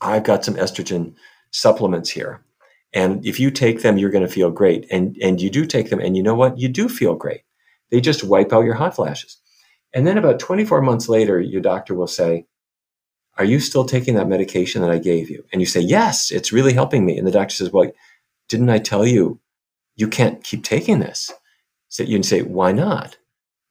I've 0.00 0.24
got 0.24 0.44
some 0.44 0.54
estrogen 0.54 1.14
supplements 1.50 2.10
here. 2.10 2.42
And 2.92 3.24
if 3.26 3.38
you 3.38 3.50
take 3.50 3.82
them, 3.82 3.98
you're 3.98 4.10
going 4.10 4.26
to 4.26 4.32
feel 4.32 4.50
great. 4.50 4.86
And, 4.90 5.16
and 5.22 5.40
you 5.40 5.50
do 5.50 5.66
take 5.66 5.90
them. 5.90 6.00
And 6.00 6.16
you 6.16 6.22
know 6.22 6.34
what? 6.34 6.58
You 6.58 6.68
do 6.68 6.88
feel 6.88 7.14
great. 7.14 7.42
They 7.90 8.00
just 8.00 8.24
wipe 8.24 8.52
out 8.52 8.64
your 8.64 8.74
hot 8.74 8.96
flashes. 8.96 9.38
And 9.92 10.06
then 10.06 10.18
about 10.18 10.38
24 10.38 10.82
months 10.82 11.08
later, 11.08 11.40
your 11.40 11.60
doctor 11.60 11.94
will 11.94 12.06
say, 12.06 12.46
are 13.38 13.44
you 13.44 13.60
still 13.60 13.84
taking 13.84 14.14
that 14.14 14.28
medication 14.28 14.82
that 14.82 14.90
I 14.90 14.98
gave 14.98 15.28
you? 15.28 15.44
And 15.52 15.60
you 15.60 15.66
say, 15.66 15.80
Yes, 15.80 16.30
it's 16.30 16.52
really 16.52 16.72
helping 16.72 17.04
me. 17.04 17.18
And 17.18 17.26
the 17.26 17.32
doctor 17.32 17.54
says, 17.54 17.70
Well, 17.70 17.90
didn't 18.48 18.70
I 18.70 18.78
tell 18.78 19.06
you 19.06 19.40
you 19.94 20.08
can't 20.08 20.42
keep 20.42 20.64
taking 20.64 21.00
this? 21.00 21.32
So 21.88 22.02
you 22.02 22.16
can 22.16 22.22
say, 22.22 22.42
Why 22.42 22.72
not? 22.72 23.18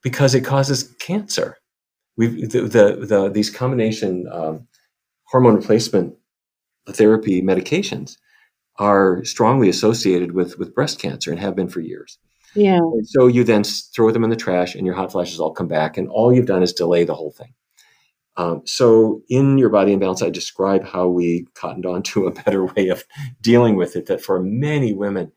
Because 0.04 0.36
it 0.36 0.42
causes 0.42 0.94
cancer. 1.00 1.58
We've 2.16 2.50
the, 2.50 2.62
the, 2.62 3.06
the 3.06 3.30
these 3.30 3.50
combination 3.50 4.28
um, 4.32 4.68
hormone 5.26 5.56
replacement 5.56 6.16
therapy 6.88 7.42
medications 7.42 8.18
are 8.78 9.24
strongly 9.24 9.70
associated 9.70 10.34
with 10.34 10.58
with 10.58 10.76
breast 10.76 11.00
cancer 11.00 11.32
and 11.32 11.40
have 11.40 11.56
been 11.56 11.70
for 11.70 11.82
years. 11.82 12.18
Yeah. 12.56 12.78
And 12.78 13.08
so 13.08 13.28
you 13.28 13.44
then 13.44 13.64
throw 13.64 14.12
them 14.12 14.24
in 14.24 14.30
the 14.30 14.36
trash, 14.36 14.76
and 14.76 14.86
your 14.86 14.96
hot 14.96 15.12
flashes 15.12 15.40
all 15.40 15.54
come 15.54 15.68
back, 15.68 15.98
and 15.98 16.08
all 16.08 16.34
you've 16.34 16.46
done 16.46 16.64
is 16.64 16.74
delay 16.74 17.04
the 17.04 17.16
whole 17.16 17.32
thing. 17.32 17.54
Um, 18.38 18.62
so, 18.66 19.22
in 19.30 19.58
your 19.58 19.70
body 19.70 19.94
in 19.94 20.00
balance, 20.00 20.22
I 20.22 20.30
describe 20.30 20.84
how 20.84 21.08
we 21.08 21.48
cottoned 21.54 21.86
on 21.86 22.04
to 22.04 22.28
a 22.28 22.32
better 22.32 22.66
way 22.66 22.90
of 22.90 23.06
dealing 23.42 23.76
with 23.76 23.96
it. 23.96 24.08
That 24.08 24.22
for 24.22 24.42
many 24.42 24.94
women, 24.94 25.32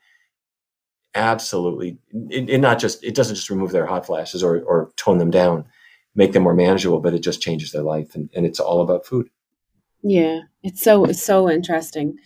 absolutely, 1.14 1.98
it, 2.30 2.48
it, 2.50 2.58
not 2.58 2.78
just 2.78 3.02
it 3.04 3.14
doesn't 3.14 3.36
just 3.36 3.50
remove 3.50 3.72
their 3.72 3.86
hot 3.86 4.06
flashes 4.06 4.42
or 4.42 4.62
or 4.62 4.92
tone 4.96 5.18
them 5.18 5.30
down, 5.30 5.64
make 6.14 6.32
them 6.32 6.42
more 6.42 6.54
manageable, 6.54 7.00
but 7.00 7.14
it 7.14 7.22
just 7.22 7.42
changes 7.42 7.72
their 7.72 7.82
life, 7.82 8.14
and, 8.14 8.30
and 8.34 8.46
it's 8.46 8.60
all 8.60 8.80
about 8.80 9.06
food. 9.06 9.28
Yeah, 10.02 10.42
it's 10.62 10.82
so 10.82 11.04
it's 11.04 11.22
so 11.22 11.48
interesting. 11.48 12.16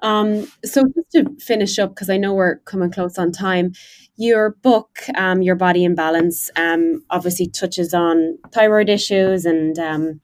Um, 0.00 0.46
so 0.64 0.84
just 0.84 1.10
to 1.12 1.36
finish 1.40 1.78
up, 1.78 1.90
because 1.90 2.10
I 2.10 2.16
know 2.16 2.34
we're 2.34 2.58
coming 2.58 2.90
close 2.90 3.18
on 3.18 3.32
time, 3.32 3.72
your 4.16 4.50
book, 4.62 5.00
um, 5.16 5.42
Your 5.42 5.56
Body 5.56 5.84
in 5.84 5.94
Balance, 5.94 6.50
um, 6.56 7.04
obviously 7.10 7.48
touches 7.48 7.94
on 7.94 8.38
thyroid 8.52 8.88
issues 8.88 9.44
and, 9.44 9.78
um, 9.78 10.20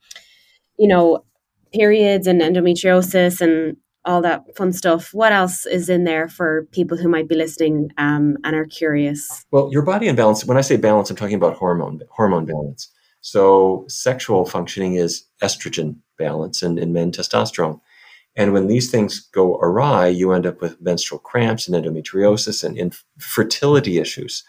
you 0.77 0.87
know, 0.87 1.25
periods 1.73 2.27
and 2.27 2.41
endometriosis 2.41 3.41
and 3.41 3.77
all 4.05 4.21
that 4.21 4.43
fun 4.55 4.71
stuff. 4.71 5.13
What 5.13 5.31
else 5.31 5.65
is 5.65 5.89
in 5.89 6.03
there 6.03 6.29
for 6.29 6.67
people 6.71 6.97
who 6.97 7.09
might 7.09 7.27
be 7.27 7.35
listening 7.35 7.89
um, 7.97 8.37
and 8.43 8.55
are 8.55 8.65
curious? 8.65 9.45
Well, 9.51 9.69
your 9.71 9.81
body 9.81 10.07
in 10.07 10.15
balance. 10.15 10.45
When 10.45 10.57
I 10.57 10.61
say 10.61 10.77
balance, 10.77 11.09
I'm 11.09 11.15
talking 11.15 11.35
about 11.35 11.57
hormone 11.57 12.01
hormone 12.11 12.45
balance. 12.45 12.89
So 13.21 13.85
sexual 13.87 14.45
functioning 14.45 14.95
is 14.95 15.25
estrogen 15.41 15.97
balance, 16.19 16.61
and 16.61 16.77
in 16.77 16.93
men 16.93 17.11
testosterone. 17.11 17.79
And 18.35 18.51
when 18.51 18.67
these 18.67 18.91
things 18.91 19.19
go 19.19 19.55
awry, 19.57 20.07
you 20.07 20.31
end 20.31 20.45
up 20.45 20.61
with 20.61 20.81
menstrual 20.81 21.19
cramps 21.19 21.67
and 21.67 21.75
endometriosis 21.75 22.63
and 22.63 22.77
infertility 22.77 23.97
issues, 23.97 24.43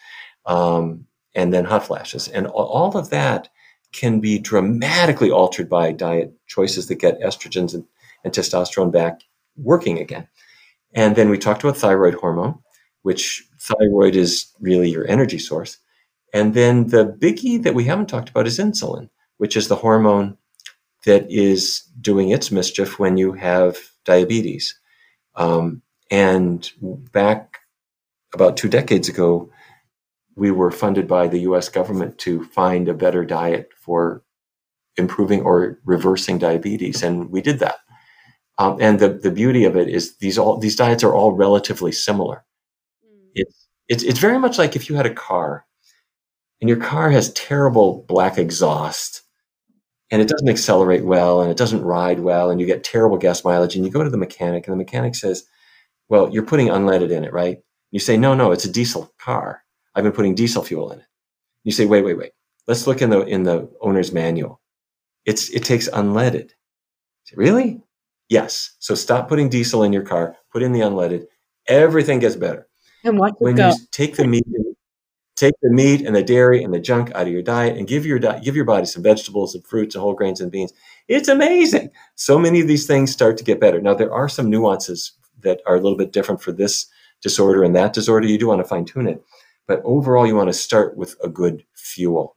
um, 0.45 1.07
and 1.35 1.53
then 1.53 1.65
hot 1.65 1.87
flashes. 1.87 2.29
And 2.29 2.47
all 2.49 2.97
of 2.97 3.11
that 3.11 3.49
can 3.93 4.21
be 4.21 4.39
dramatically 4.39 5.31
altered 5.31 5.69
by 5.69 5.93
diet 5.93 6.33
choices 6.47 6.89
that 6.89 6.97
get 6.97 7.21
estrogens 7.21 7.75
and, 7.75 7.85
and 8.25 8.33
testosterone 8.33 8.93
back 8.93 9.21
working 9.57 9.99
again. 9.99 10.27
And 10.95 11.15
then 11.15 11.29
we 11.29 11.39
talked 11.39 11.63
about 11.63 11.77
thyroid 11.77 12.15
hormone, 12.15 12.59
which 13.03 13.47
thyroid 13.61 14.17
is 14.17 14.47
really 14.61 14.91
your 14.91 15.07
energy 15.07 15.39
source. 15.39 15.79
And 16.35 16.55
then 16.55 16.89
the 16.89 17.07
biggie 17.07 17.63
that 17.63 17.75
we 17.75 17.85
haven't 17.85 18.09
talked 18.09 18.29
about 18.29 18.47
is 18.47 18.59
insulin, 18.59 19.09
which 19.39 19.57
is 19.57 19.69
the 19.69 19.77
hormone 19.77 20.37
that 21.07 21.31
is 21.31 21.83
doing 22.01 22.31
its 22.31 22.51
mischief 22.51 22.99
when 22.99 23.17
you 23.17 23.33
have 23.33 23.79
diabetes. 24.05 24.79
Um, 25.37 25.83
and 26.11 26.71
back 27.13 27.61
about 28.35 28.57
two 28.57 28.69
decades 28.69 29.09
ago, 29.09 29.51
we 30.35 30.51
were 30.51 30.71
funded 30.71 31.09
by 31.09 31.29
the 31.29 31.41
US 31.41 31.69
government 31.69 32.19
to 32.19 32.45
find 32.45 32.89
a 32.89 32.95
better 32.95 33.25
diet 33.25 33.71
for 33.77 34.23
improving 34.97 35.43
or 35.43 35.79
reversing 35.85 36.39
diabetes. 36.39 37.03
And 37.03 37.31
we 37.31 37.41
did 37.41 37.61
that. 37.61 37.77
Um, 38.59 38.79
and 38.81 38.99
the, 38.99 39.11
the 39.11 39.31
beauty 39.31 39.65
of 39.65 39.77
it 39.77 39.89
is 39.89 40.17
these 40.19 40.39
all 40.39 40.59
these 40.59 40.77
diets 40.77 41.05
are 41.05 41.15
all 41.15 41.33
relatively 41.33 41.93
similar. 41.93 42.45
Mm. 43.05 43.31
It's, 43.35 43.69
it's 43.89 44.03
it's 44.03 44.19
very 44.19 44.39
much 44.39 44.59
like 44.59 44.75
if 44.75 44.89
you 44.89 44.97
had 44.97 45.07
a 45.07 45.15
car 45.15 45.67
and 46.61 46.69
your 46.69 46.81
car 46.81 47.11
has 47.11 47.33
terrible 47.35 48.05
black 48.09 48.39
exhaust 48.39 49.23
and 50.11 50.23
it 50.23 50.29
doesn't 50.29 50.49
accelerate 50.49 51.05
well 51.05 51.41
and 51.41 51.51
it 51.51 51.57
doesn't 51.57 51.83
ride 51.83 52.21
well 52.21 52.51
and 52.51 52.61
you 52.61 52.67
get 52.67 52.85
terrible 52.85 53.17
gas 53.17 53.45
mileage 53.45 53.75
and 53.75 53.85
you 53.85 53.91
go 53.91 54.05
to 54.05 54.11
the 54.11 54.17
mechanic 54.17 54.67
and 54.67 54.73
the 54.73 54.77
mechanic 54.77 55.15
says 55.15 55.45
well 56.09 56.31
you're 56.33 56.45
putting 56.45 56.69
unleaded 56.69 57.11
in 57.11 57.25
it 57.25 57.33
right? 57.33 57.59
You 57.91 58.01
say 58.01 58.17
no 58.17 58.35
no 58.35 58.53
it's 58.53 58.65
a 58.65 58.73
diesel 58.73 59.13
car. 59.19 59.63
I've 59.95 60.05
been 60.05 60.13
putting 60.13 60.35
diesel 60.35 60.63
fuel 60.63 60.93
in 60.93 61.01
it. 61.01 61.07
You 61.65 61.73
say 61.73 61.87
wait 61.87 62.05
wait 62.05 62.19
wait. 62.19 62.33
Let's 62.67 62.87
look 62.87 63.03
in 63.03 63.11
the 63.11 63.23
in 63.23 63.45
the 63.45 63.71
owner's 63.81 64.13
manual. 64.13 64.61
It's 65.25 65.51
it 65.51 65.65
takes 65.65 65.89
unleaded. 65.89 66.51
Say, 67.25 67.35
really? 67.37 67.83
Yes. 68.29 68.77
So 68.79 68.95
stop 68.95 69.29
putting 69.29 69.49
diesel 69.49 69.83
in 69.83 69.93
your 69.93 70.03
car. 70.03 70.37
Put 70.53 70.63
in 70.63 70.73
the 70.73 70.81
unleaded. 70.81 71.27
Everything 71.69 72.19
gets 72.19 72.37
better. 72.37 72.69
And 73.05 73.19
when 73.39 73.55
go. 73.55 73.69
you 73.69 73.75
take 73.93 74.17
the 74.17 74.27
meat 74.27 74.45
take 75.37 75.55
the 75.63 75.71
meat 75.71 76.01
and 76.01 76.17
the 76.17 76.23
dairy 76.23 76.65
and 76.65 76.73
the 76.73 76.81
junk 76.81 77.13
out 77.15 77.27
of 77.27 77.33
your 77.33 77.43
diet 77.43 77.77
and 77.77 77.87
give 77.87 78.05
your 78.07 78.19
di- 78.19 78.41
give 78.41 78.57
your 78.57 78.65
body 78.65 78.87
some 78.87 79.03
vegetables 79.03 79.55
and 79.55 79.65
fruits 79.65 79.95
and 79.95 80.03
whole 80.03 80.15
grains 80.15 80.41
and 80.41 80.51
beans. 80.51 80.73
It's 81.09 81.29
amazing. 81.29 81.91
So 82.15 82.39
many 82.39 82.61
of 82.61 82.69
these 82.69 82.87
things 82.87 83.13
start 83.13 83.37
to 83.39 83.45
get 83.45 83.61
better. 83.61 83.81
Now 83.81 83.95
there 83.95 84.13
are 84.13 84.29
some 84.29 84.51
nuances 84.51 85.13
that 85.43 85.61
are 85.67 85.77
a 85.77 85.81
little 85.81 85.99
bit 85.99 86.13
different 86.13 86.43
for 86.43 86.53
this 86.53 86.87
disorder 87.23 87.63
and 87.63 87.77
that 87.77 87.93
disorder. 87.93 88.27
You 88.27 88.39
do 88.39 88.49
want 88.49 88.61
to 88.61 88.69
fine 88.69 88.87
tune 88.87 89.07
it, 89.09 89.23
but 89.67 89.83
overall 89.85 90.27
you 90.27 90.35
want 90.35 90.49
to 90.49 90.55
start 90.55 90.97
with 90.97 91.17
a 91.23 91.29
good 91.29 91.65
fuel. 91.75 92.35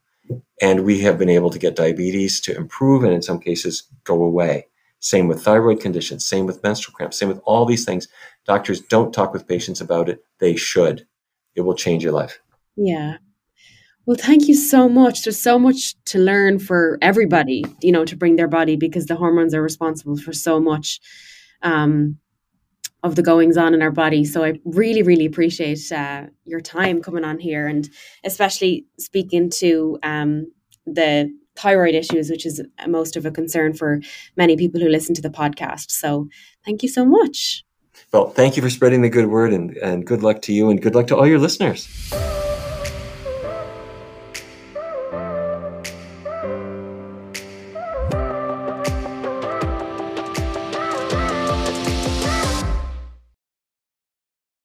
And 0.61 0.85
we 0.85 0.99
have 0.99 1.17
been 1.17 1.29
able 1.29 1.49
to 1.49 1.57
get 1.57 1.75
diabetes 1.75 2.39
to 2.41 2.55
improve 2.55 3.03
and 3.03 3.13
in 3.13 3.21
some 3.21 3.39
cases 3.39 3.83
go 4.03 4.23
away. 4.23 4.67
Same 4.99 5.27
with 5.27 5.41
thyroid 5.41 5.79
conditions, 5.79 6.25
same 6.25 6.45
with 6.45 6.61
menstrual 6.61 6.93
cramps, 6.93 7.17
same 7.17 7.29
with 7.29 7.39
all 7.45 7.65
these 7.65 7.85
things. 7.85 8.09
Doctors 8.45 8.81
don't 8.81 9.13
talk 9.13 9.31
with 9.31 9.47
patients 9.47 9.79
about 9.79 10.09
it. 10.09 10.23
They 10.39 10.57
should. 10.57 11.07
It 11.55 11.61
will 11.61 11.73
change 11.73 12.03
your 12.03 12.11
life. 12.11 12.41
Yeah. 12.79 13.17
Well, 14.05 14.17
thank 14.17 14.47
you 14.47 14.55
so 14.55 14.89
much. 14.89 15.23
There's 15.23 15.39
so 15.39 15.59
much 15.59 15.93
to 16.05 16.17
learn 16.17 16.57
for 16.57 16.97
everybody, 17.01 17.63
you 17.81 17.91
know, 17.91 18.05
to 18.05 18.15
bring 18.15 18.37
their 18.37 18.47
body 18.47 18.75
because 18.75 19.05
the 19.05 19.15
hormones 19.15 19.53
are 19.53 19.61
responsible 19.61 20.17
for 20.17 20.33
so 20.33 20.59
much 20.59 20.99
um, 21.61 22.17
of 23.03 23.15
the 23.15 23.21
goings 23.21 23.57
on 23.57 23.73
in 23.73 23.81
our 23.81 23.91
body. 23.91 24.25
So 24.25 24.43
I 24.43 24.59
really, 24.65 25.03
really 25.03 25.25
appreciate 25.25 25.91
uh, 25.91 26.23
your 26.45 26.61
time 26.61 27.01
coming 27.01 27.23
on 27.23 27.37
here 27.37 27.67
and 27.67 27.87
especially 28.23 28.85
speaking 28.97 29.49
to 29.57 29.99
um, 30.01 30.51
the 30.85 31.29
thyroid 31.55 31.93
issues, 31.93 32.29
which 32.29 32.45
is 32.45 32.63
most 32.87 33.15
of 33.17 33.25
a 33.25 33.31
concern 33.31 33.73
for 33.73 33.99
many 34.37 34.55
people 34.55 34.79
who 34.79 34.87
listen 34.87 35.13
to 35.15 35.21
the 35.21 35.29
podcast. 35.29 35.91
So 35.91 36.29
thank 36.65 36.81
you 36.81 36.89
so 36.89 37.05
much. 37.05 37.63
Well, 38.13 38.29
thank 38.29 38.55
you 38.55 38.63
for 38.63 38.69
spreading 38.69 39.01
the 39.01 39.09
good 39.09 39.27
word 39.27 39.53
and, 39.53 39.75
and 39.77 40.07
good 40.07 40.23
luck 40.23 40.41
to 40.43 40.53
you 40.53 40.69
and 40.69 40.81
good 40.81 40.95
luck 40.95 41.07
to 41.07 41.17
all 41.17 41.27
your 41.27 41.39
listeners. 41.39 41.87